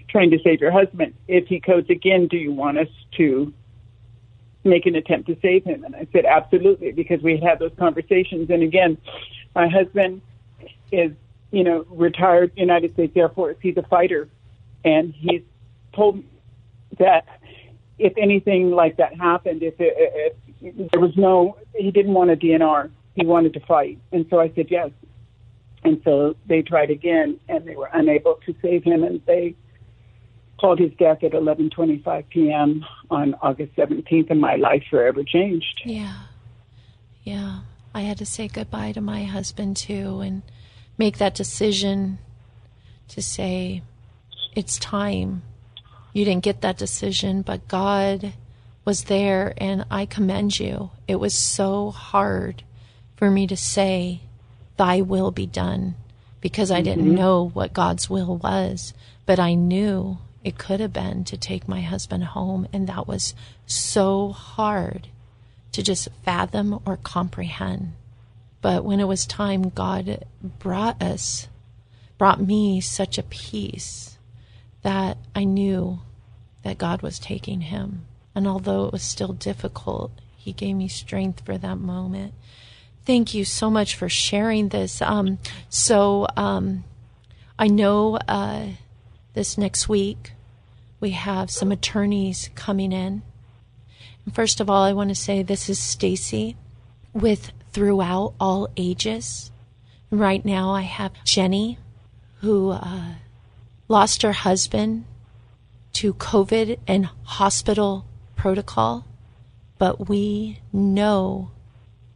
trying 0.07 0.31
to 0.31 0.39
save 0.43 0.62
your 0.62 0.71
husband. 0.71 1.13
If 1.27 1.47
he 1.47 1.60
codes 1.60 1.89
again, 1.89 2.27
do 2.27 2.38
you 2.38 2.51
want 2.51 2.77
us 2.77 2.88
to 3.17 3.53
make 4.63 4.86
an 4.86 4.95
attempt 4.95 5.27
to 5.27 5.38
save 5.41 5.65
him? 5.65 5.84
And 5.84 5.95
I 5.95 6.07
said, 6.12 6.25
absolutely, 6.25 6.91
because 6.91 7.21
we 7.21 7.38
had 7.38 7.60
those 7.60 7.71
conversations. 7.79 8.49
And 8.49 8.62
again, 8.62 8.97
my 9.55 9.69
husband 9.69 10.21
is, 10.91 11.12
you 11.51 11.63
know, 11.63 11.86
retired 11.89 12.51
United 12.55 12.93
States 12.93 13.13
Air 13.15 13.29
Force. 13.29 13.55
He's 13.62 13.77
a 13.77 13.84
fighter. 13.84 14.27
And 14.84 15.13
he's 15.13 15.41
told 15.93 16.17
me 16.17 16.25
that 17.02 17.26
if 18.00 18.14
anything 18.18 18.72
like 18.72 18.98
that 18.98 19.16
happened, 19.16 19.62
if, 19.62 19.76
it, 19.80 20.36
if 20.62 20.92
there 20.92 21.02
was 21.02 21.16
no, 21.18 21.58
he 21.76 21.92
didn't 21.92 22.14
want 22.14 22.32
a 22.32 22.36
DNR. 22.36 22.90
He 23.16 23.26
wanted 23.26 23.54
to 23.54 23.60
fight. 23.62 24.00
And 24.12 24.26
so 24.30 24.40
I 24.40 24.52
said 24.56 24.68
yes. 24.70 24.90
And 25.84 26.02
so 26.06 26.36
they 26.48 26.62
tried 26.62 26.90
again, 26.90 27.40
and 27.50 27.68
they 27.68 27.76
were 27.76 27.90
unable 27.92 28.40
to 28.46 28.56
save 28.62 28.84
him, 28.84 29.04
and 29.04 29.20
they 29.26 29.56
called 30.60 30.80
his 30.80 30.92
death 31.00 31.24
at 31.24 31.32
11:25 31.32 32.30
p.m. 32.30 32.86
on 33.10 33.36
August 33.42 33.76
17th, 33.76 34.30
and 34.30 34.40
my 34.40 34.56
life 34.56 34.84
forever 34.90 35.24
changed. 35.24 35.82
Yeah, 35.84 36.20
yeah. 37.24 37.62
I 37.94 38.02
had 38.02 38.20
to 38.20 38.26
say 38.26 38.48
goodbye 38.48 38.92
to 38.94 39.02
my 39.02 39.24
husband 39.24 39.76
too, 39.76 40.20
and 40.20 40.44
make 41.00 41.18
that 41.18 41.34
decision 41.34 42.20
to 43.10 43.22
say 43.22 43.82
it's 44.56 44.78
time. 44.78 45.42
You 46.13 46.26
didn't 46.26 46.43
get 46.43 46.62
that 46.62 46.78
decision, 46.78 47.41
but 47.41 47.67
God 47.67 48.34
was 48.84 49.06
there, 49.06 49.54
and 49.58 49.86
I 49.89 50.06
commend 50.06 50.60
you. 50.60 50.91
It 51.08 51.17
was 51.17 51.38
so 51.38 51.91
hard 51.91 52.63
for 53.15 53.32
me 53.32 53.47
to 53.47 53.56
say, 53.56 54.21
Thy 54.78 55.02
will 55.02 55.32
be 55.32 55.45
done, 55.45 55.95
because 56.41 56.71
I 56.71 56.82
didn't 56.82 57.06
Mhm. 57.06 57.15
know 57.15 57.50
what 57.54 57.74
God's 57.74 58.10
will 58.10 58.38
was, 58.38 58.93
but 59.26 59.39
I 59.39 59.54
knew 59.54 60.17
it 60.43 60.58
could 60.58 60.80
have 60.80 60.91
been 60.91 61.24
to 61.26 61.38
take 61.38 61.67
my 61.67 61.82
husband 61.82 62.24
home, 62.24 62.67
and 62.74 62.88
that 62.88 63.08
was 63.08 63.36
so 63.65 64.32
hard 64.32 65.08
to 65.71 65.84
just 65.84 66.10
fathom 66.24 66.80
or 66.86 66.97
comprehend. 66.97 67.93
But 68.62 68.84
when 68.84 69.00
it 69.00 69.08
was 69.08 69.26
time, 69.26 69.69
God 69.69 70.26
brought 70.60 71.02
us, 71.02 71.47
brought 72.17 72.41
me 72.41 72.82
such 72.82 73.17
a 73.17 73.24
peace 73.24 74.11
that 74.84 75.17
I 75.36 75.44
knew 75.44 76.00
that 76.63 76.78
God 76.78 77.02
was 77.02 77.20
taking 77.20 77.62
him. 77.62 78.06
And 78.34 78.48
although 78.48 78.86
it 78.86 78.94
was 78.94 79.04
still 79.04 79.34
difficult, 79.34 80.12
He 80.38 80.54
gave 80.54 80.76
me 80.76 80.88
strength 80.88 81.46
for 81.46 81.58
that 81.58 81.78
moment. 81.78 82.34
Thank 83.06 83.34
you 83.34 83.46
so 83.46 83.70
much 83.70 83.96
for 83.96 84.10
sharing 84.10 84.70
this. 84.70 85.02
Um, 85.02 85.39
so 85.70 86.28
um, 86.38 86.84
I 87.58 87.67
know 87.67 88.17
uh, 88.28 88.67
this 89.34 89.58
next 89.58 89.89
week 89.89 90.34
we 91.00 91.12
have 91.12 91.50
some 91.50 91.72
attorneys 91.72 92.50
coming 92.56 92.91
in. 92.91 93.24
And 94.26 94.36
first 94.36 94.62
of 94.62 94.70
all, 94.70 94.84
I 94.84 94.94
want 94.94 95.10
to 95.10 95.15
say 95.15 95.41
this 95.41 95.67
is 95.67 95.80
Stacy 95.80 96.56
with 97.12 97.52
Throughout 97.72 98.34
All 98.39 98.70
Ages. 98.78 99.52
Right 100.12 100.46
now, 100.46 100.72
I 100.72 100.82
have 100.82 101.12
Jenny, 101.24 101.80
who 102.41 102.72
uh, 102.72 103.13
lost 103.91 104.21
her 104.21 104.32
husband 104.32 105.04
to 105.91 106.13
COVID 106.13 106.80
and 106.88 107.10
hospital 107.23 108.06
protocol, 108.38 109.06
but 109.77 110.08
we 110.08 110.60
know 110.71 111.51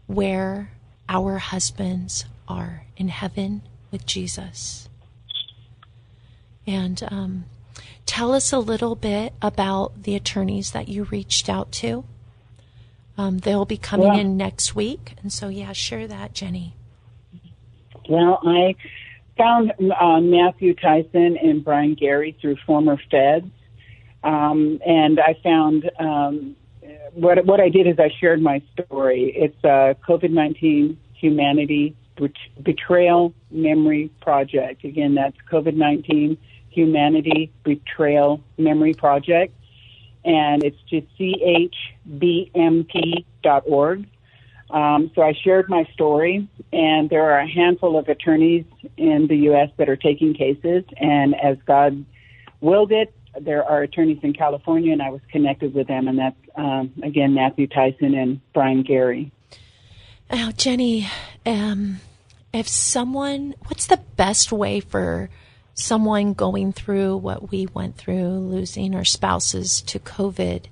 where 0.07 0.71
our 1.09 1.37
husbands 1.37 2.25
are 2.47 2.85
in 2.95 3.09
heaven 3.09 3.61
with 3.91 4.05
Jesus. 4.05 4.87
And 6.65 7.03
um, 7.11 7.45
tell 8.05 8.33
us 8.33 8.53
a 8.53 8.59
little 8.59 8.95
bit 8.95 9.33
about 9.41 10.01
the 10.03 10.15
attorneys 10.15 10.71
that 10.71 10.87
you 10.87 11.03
reached 11.03 11.49
out 11.49 11.73
to. 11.73 12.05
Um, 13.17 13.39
they'll 13.39 13.65
be 13.65 13.77
coming 13.77 14.13
Yeah. 14.13 14.21
in 14.21 14.37
next 14.37 14.75
week. 14.75 15.15
And 15.21 15.31
so, 15.31 15.49
yeah, 15.49 15.73
share 15.73 16.07
that, 16.07 16.33
Jenny. 16.33 16.73
Well, 18.09 18.39
I 18.43 18.75
found 19.37 19.73
uh, 19.79 20.19
Matthew 20.21 20.73
Tyson 20.73 21.37
and 21.37 21.63
Brian 21.63 21.95
Gary 21.95 22.37
through 22.39 22.57
former 22.65 22.97
feds, 23.11 23.49
um, 24.23 24.79
and 24.85 25.19
I 25.19 25.37
found 25.43 25.89
um, 25.99 26.55
what 27.13 27.45
what 27.45 27.59
I 27.59 27.69
did 27.69 27.87
is 27.87 27.99
I 27.99 28.09
shared 28.19 28.41
my 28.41 28.61
story. 28.73 29.33
It's 29.35 29.63
a 29.63 29.95
COVID 30.07 30.31
nineteen 30.31 30.97
humanity 31.13 31.95
betrayal 32.61 33.33
memory 33.51 34.09
project. 34.21 34.83
Again, 34.83 35.15
that's 35.15 35.37
COVID 35.51 35.75
nineteen 35.75 36.37
humanity 36.69 37.51
betrayal 37.63 38.41
memory 38.57 38.93
project, 38.93 39.53
and 40.23 40.63
it's 40.63 40.79
just 40.89 41.07
chbmp.org. 41.17 41.75
Um, 44.71 45.11
so 45.13 45.21
I 45.21 45.33
shared 45.33 45.69
my 45.69 45.87
story, 45.93 46.47
and 46.73 47.09
there 47.09 47.29
are 47.31 47.39
a 47.39 47.47
handful 47.47 47.97
of 47.97 48.09
attorneys 48.09 48.65
in 48.97 49.27
the 49.27 49.35
U.S. 49.49 49.69
that 49.77 49.89
are 49.89 49.95
taking 49.95 50.33
cases. 50.33 50.83
And 50.97 51.35
as 51.39 51.57
God 51.65 52.05
willed 52.61 52.91
it, 52.91 53.13
there 53.39 53.63
are 53.63 53.81
attorneys 53.81 54.19
in 54.23 54.33
California, 54.33 54.93
and 54.93 55.01
I 55.01 55.09
was 55.09 55.21
connected 55.31 55.73
with 55.73 55.87
them. 55.87 56.07
And 56.07 56.19
that's 56.19 56.37
um, 56.55 56.91
again 57.03 57.33
Matthew 57.33 57.67
Tyson 57.67 58.15
and 58.15 58.41
Brian 58.53 58.83
Gary. 58.83 59.31
Now, 60.31 60.51
Jenny, 60.51 61.07
um, 61.45 61.99
if 62.53 62.67
someone, 62.67 63.53
what's 63.67 63.87
the 63.87 64.01
best 64.15 64.51
way 64.51 64.79
for 64.79 65.29
someone 65.73 66.33
going 66.33 66.71
through 66.73 67.17
what 67.17 67.51
we 67.51 67.67
went 67.67 67.97
through, 67.97 68.29
losing 68.29 68.95
our 68.95 69.05
spouses 69.05 69.81
to 69.81 69.99
COVID? 69.99 70.65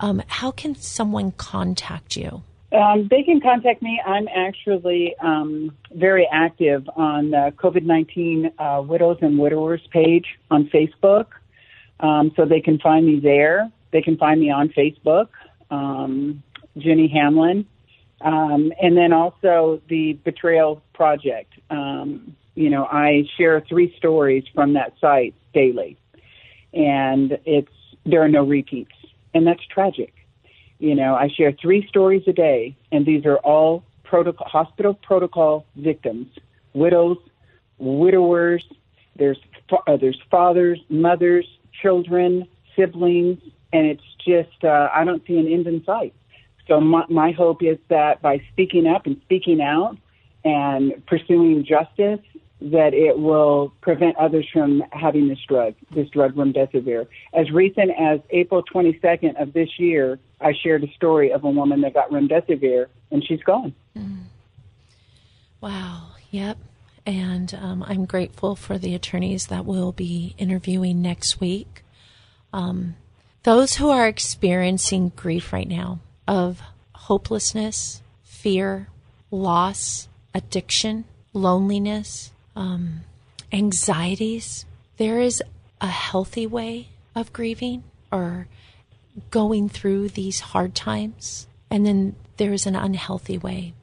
Um, 0.00 0.22
how 0.26 0.50
can 0.50 0.74
someone 0.74 1.32
contact 1.32 2.16
you? 2.16 2.42
Um, 2.70 3.08
they 3.10 3.22
can 3.22 3.40
contact 3.40 3.80
me. 3.80 4.00
I'm 4.04 4.28
actually 4.28 5.16
um, 5.20 5.74
very 5.94 6.28
active 6.30 6.88
on 6.96 7.30
the 7.30 7.52
COVID 7.56 7.82
19 7.82 8.52
uh, 8.58 8.82
Widows 8.86 9.18
and 9.22 9.38
Widowers 9.38 9.80
page 9.90 10.26
on 10.50 10.68
Facebook. 10.68 11.26
Um, 12.00 12.32
so 12.36 12.44
they 12.44 12.60
can 12.60 12.78
find 12.78 13.06
me 13.06 13.20
there. 13.20 13.70
They 13.90 14.02
can 14.02 14.16
find 14.18 14.40
me 14.40 14.50
on 14.50 14.68
Facebook, 14.68 15.28
um, 15.70 16.42
Jenny 16.76 17.08
Hamlin. 17.08 17.66
Um, 18.20 18.72
and 18.80 18.96
then 18.96 19.12
also 19.12 19.80
the 19.88 20.18
Betrayal 20.24 20.82
Project. 20.92 21.52
Um, 21.70 22.36
you 22.54 22.68
know, 22.68 22.84
I 22.84 23.24
share 23.36 23.60
three 23.60 23.94
stories 23.96 24.44
from 24.54 24.74
that 24.74 24.92
site 25.00 25.34
daily. 25.54 25.96
And 26.74 27.38
it's 27.46 27.72
there 28.04 28.22
are 28.22 28.28
no 28.28 28.44
repeats. 28.44 28.92
And 29.32 29.46
that's 29.46 29.64
tragic. 29.66 30.12
You 30.78 30.94
know, 30.94 31.14
I 31.14 31.28
share 31.28 31.52
three 31.52 31.86
stories 31.88 32.22
a 32.26 32.32
day, 32.32 32.76
and 32.92 33.04
these 33.04 33.24
are 33.26 33.38
all 33.38 33.84
protocol, 34.04 34.46
hospital 34.46 34.94
protocol 34.94 35.66
victims, 35.76 36.28
widows, 36.72 37.18
widowers. 37.78 38.64
There's 39.16 39.38
uh, 39.70 39.96
there's 39.96 40.20
fathers, 40.30 40.80
mothers, 40.88 41.46
children, 41.82 42.46
siblings, 42.76 43.38
and 43.72 43.86
it's 43.86 44.02
just 44.24 44.64
uh, 44.64 44.88
I 44.94 45.04
don't 45.04 45.26
see 45.26 45.38
an 45.38 45.48
end 45.48 45.66
in 45.66 45.84
sight. 45.84 46.14
So 46.68 46.80
my, 46.80 47.04
my 47.08 47.32
hope 47.32 47.62
is 47.62 47.78
that 47.88 48.22
by 48.22 48.42
speaking 48.52 48.86
up 48.86 49.06
and 49.06 49.20
speaking 49.24 49.60
out 49.60 49.96
and 50.44 51.04
pursuing 51.06 51.64
justice, 51.64 52.20
that 52.60 52.92
it 52.92 53.18
will 53.18 53.72
prevent 53.80 54.16
others 54.16 54.48
from 54.52 54.82
having 54.90 55.28
this 55.28 55.38
drug, 55.46 55.74
this 55.94 56.08
drug 56.10 56.34
remdesivir. 56.34 57.06
As 57.32 57.50
recent 57.52 57.92
as 57.98 58.20
April 58.30 58.62
22nd 58.62 59.40
of 59.40 59.52
this 59.52 59.78
year, 59.78 60.18
I 60.40 60.52
shared 60.52 60.82
a 60.82 60.92
story 60.94 61.30
of 61.30 61.44
a 61.44 61.50
woman 61.50 61.80
that 61.82 61.94
got 61.94 62.10
remdesivir 62.10 62.86
and 63.10 63.24
she's 63.24 63.42
gone. 63.42 63.74
Wow. 65.60 66.08
Yep. 66.30 66.58
And 67.06 67.54
um, 67.54 67.82
I'm 67.86 68.04
grateful 68.04 68.54
for 68.54 68.76
the 68.76 68.94
attorneys 68.94 69.46
that 69.46 69.64
will 69.64 69.92
be 69.92 70.34
interviewing 70.36 71.00
next 71.00 71.40
week. 71.40 71.82
Um, 72.52 72.96
those 73.44 73.76
who 73.76 73.88
are 73.88 74.06
experiencing 74.06 75.12
grief 75.16 75.52
right 75.52 75.68
now 75.68 76.00
of 76.26 76.60
hopelessness, 76.94 78.02
fear, 78.22 78.88
loss, 79.30 80.08
addiction, 80.34 81.04
loneliness, 81.32 82.30
um, 82.56 83.00
anxieties, 83.52 84.66
there 84.96 85.20
is 85.20 85.42
a 85.80 85.88
healthy 85.88 86.46
way 86.46 86.88
of 87.14 87.32
grieving 87.32 87.84
or 88.10 88.48
going 89.30 89.68
through 89.68 90.08
these 90.08 90.40
hard 90.40 90.74
times. 90.74 91.46
And 91.70 91.86
then 91.86 92.16
there 92.36 92.52
is 92.52 92.66
an 92.66 92.76
unhealthy 92.76 93.38
way. 93.38 93.74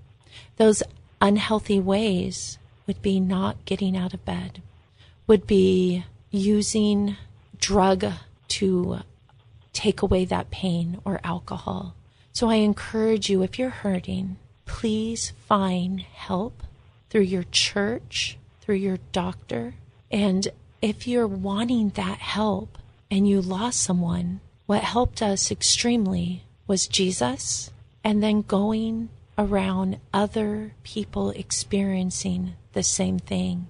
Those 0.58 0.84
unhealthy 1.22 1.80
ways 1.80 2.58
would 2.88 3.02
be 3.02 3.20
not 3.20 3.64
getting 3.66 3.98
out 3.98 4.14
of 4.14 4.26
bed, 4.26 4.62
would 5.28 5.48
be 5.48 6.06
using 6.32 7.18
drug 7.58 8.06
to 8.48 9.00
take 9.74 10.02
away 10.02 10.26
that 10.26 10.52
pain 10.52 11.00
or 11.04 11.20
alcohol. 11.24 11.96
So 12.32 12.50
I 12.50 12.56
encourage 12.56 13.30
you, 13.30 13.44
if 13.44 13.58
you're 13.58 13.70
hurting, 13.70 14.38
please 14.66 15.34
find 15.48 16.02
help 16.02 16.64
through 17.10 17.22
your 17.22 17.46
church, 17.52 18.38
through 18.66 18.76
your 18.76 19.00
doctor. 19.12 19.74
And 20.12 20.48
if 20.82 21.08
you're 21.08 21.28
wanting 21.28 21.92
that 21.92 22.18
help 22.18 22.80
and 23.12 23.30
you 23.30 23.40
lost 23.42 23.82
someone, 23.82 24.42
what 24.66 24.84
helped 24.84 25.22
us 25.22 25.52
extremely 25.52 26.42
was 26.66 26.88
Jesus 26.88 27.70
and 28.04 28.24
then 28.24 28.42
going 28.42 29.10
around 29.38 30.00
other 30.14 30.72
people 30.84 31.32
experiencing 31.32 32.54
the 32.74 32.82
same 32.82 33.20
thing. 33.20 33.68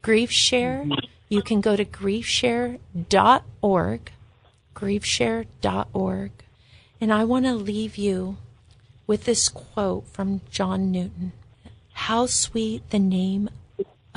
Grief 0.00 0.30
Share, 0.30 0.86
you 1.28 1.42
can 1.42 1.60
go 1.60 1.74
to 1.76 1.84
griefshare.org, 1.84 4.12
griefshare.org. 4.74 6.30
And 7.00 7.12
I 7.12 7.24
want 7.24 7.44
to 7.44 7.54
leave 7.54 7.96
you 7.96 8.38
with 9.06 9.24
this 9.24 9.48
quote 9.48 10.08
from 10.08 10.40
John 10.50 10.90
Newton 10.90 11.30
How 11.92 12.26
sweet 12.26 12.90
the 12.90 12.98
name 12.98 13.48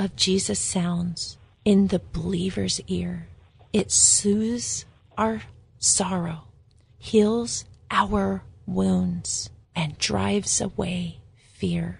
of 0.01 0.15
Jesus 0.15 0.59
sounds 0.59 1.37
in 1.63 1.87
the 1.87 1.99
believer's 1.99 2.81
ear. 2.87 3.27
It 3.71 3.91
soothes 3.91 4.85
our 5.17 5.43
sorrow, 5.79 6.43
heals 6.97 7.65
our 7.89 8.43
wounds, 8.65 9.49
and 9.75 9.97
drives 9.97 10.59
away 10.59 11.19
fear. 11.53 11.99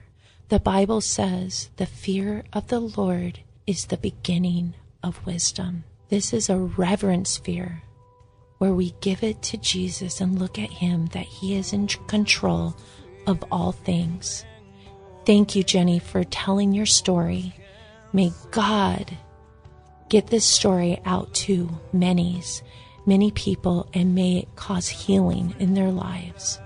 The 0.50 0.60
Bible 0.60 1.00
says 1.00 1.70
the 1.78 1.86
fear 1.86 2.44
of 2.52 2.68
the 2.68 2.82
Lord 2.82 3.40
is 3.66 3.86
the 3.86 3.98
beginning 3.98 4.74
of 5.04 5.26
wisdom. 5.26 5.84
This 6.10 6.34
is 6.34 6.50
a 6.50 6.58
reverence 6.58 7.38
fear 7.38 7.84
where 8.58 8.74
we 8.74 8.94
give 9.02 9.24
it 9.24 9.42
to 9.42 9.58
Jesus 9.58 10.20
and 10.20 10.38
look 10.38 10.60
at 10.60 10.70
Him 10.70 11.06
that 11.14 11.26
He 11.26 11.56
is 11.56 11.72
in 11.74 11.88
control 11.88 12.76
of 13.26 13.44
all 13.52 13.72
things. 13.72 14.46
Thank 15.26 15.56
you, 15.56 15.64
Jenny, 15.64 16.00
for 16.00 16.24
telling 16.24 16.74
your 16.74 16.86
story. 16.86 17.56
May 18.14 18.32
God 18.52 19.18
get 20.10 20.28
this 20.28 20.46
story 20.46 21.00
out 21.06 21.34
to 21.34 21.70
many's, 21.94 22.62
many 23.06 23.32
people, 23.32 23.88
and 23.94 24.14
may 24.14 24.40
it 24.40 24.56
cause 24.56 24.90
healing 24.90 25.56
in 25.60 25.74
their 25.74 25.92
lives. 25.92 26.60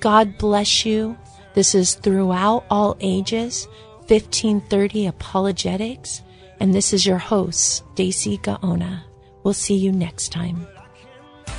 God 0.00 0.38
bless 0.38 0.86
you. 0.86 1.16
This 1.54 1.74
is 1.74 1.94
throughout 1.94 2.64
all 2.70 2.96
ages, 3.00 3.66
1530 4.08 5.06
Apologetics, 5.06 6.22
and 6.58 6.74
this 6.74 6.92
is 6.92 7.04
your 7.04 7.18
host, 7.18 7.84
Stacy 7.92 8.38
Gaona. 8.38 9.02
We'll 9.44 9.54
see 9.54 9.76
you 9.76 9.92
next 9.92 10.32
time. 10.32 10.66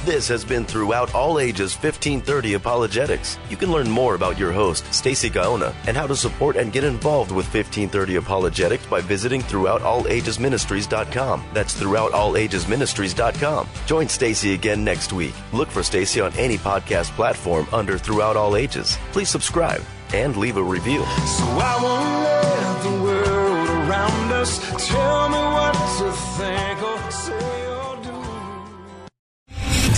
This 0.05 0.27
has 0.27 0.43
been 0.43 0.65
Throughout 0.65 1.15
All 1.15 1.39
Ages 1.39 1.75
1530 1.75 2.55
Apologetics. 2.55 3.39
You 3.49 3.55
can 3.55 3.71
learn 3.71 3.89
more 3.89 4.15
about 4.15 4.37
your 4.37 4.51
host, 4.51 4.93
Stacy 4.93 5.29
Gaona, 5.29 5.73
and 5.87 5.95
how 5.95 6.05
to 6.07 6.15
support 6.15 6.57
and 6.57 6.73
get 6.73 6.83
involved 6.83 7.31
with 7.31 7.45
1530 7.45 8.17
Apologetics 8.17 8.85
by 8.85 8.99
visiting 8.99 9.41
throughoutallagesministries.com. 9.43 11.45
That's 11.53 11.81
throughoutallagesministries.com. 11.81 13.69
Join 13.85 14.09
Stacy 14.09 14.53
again 14.53 14.83
next 14.83 15.13
week. 15.13 15.33
Look 15.53 15.69
for 15.69 15.83
Stacy 15.83 16.19
on 16.19 16.33
any 16.33 16.57
podcast 16.57 17.11
platform 17.11 17.65
under 17.71 17.97
Throughout 17.97 18.35
All 18.35 18.57
Ages. 18.57 18.97
Please 19.13 19.29
subscribe 19.29 19.81
and 20.13 20.35
leave 20.35 20.57
a 20.57 20.63
review. 20.63 20.99
So 20.99 21.45
I 21.45 21.79
won't 21.81 22.23
let 22.25 22.83
the 22.83 22.91
world 23.03 23.69
around 23.69 24.33
us 24.33 24.59
tell 24.85 25.29
me 25.29 25.37
what 25.37 25.75
to 25.99 26.11
think 26.35 26.83
or 26.83 26.99
say. 27.09 27.52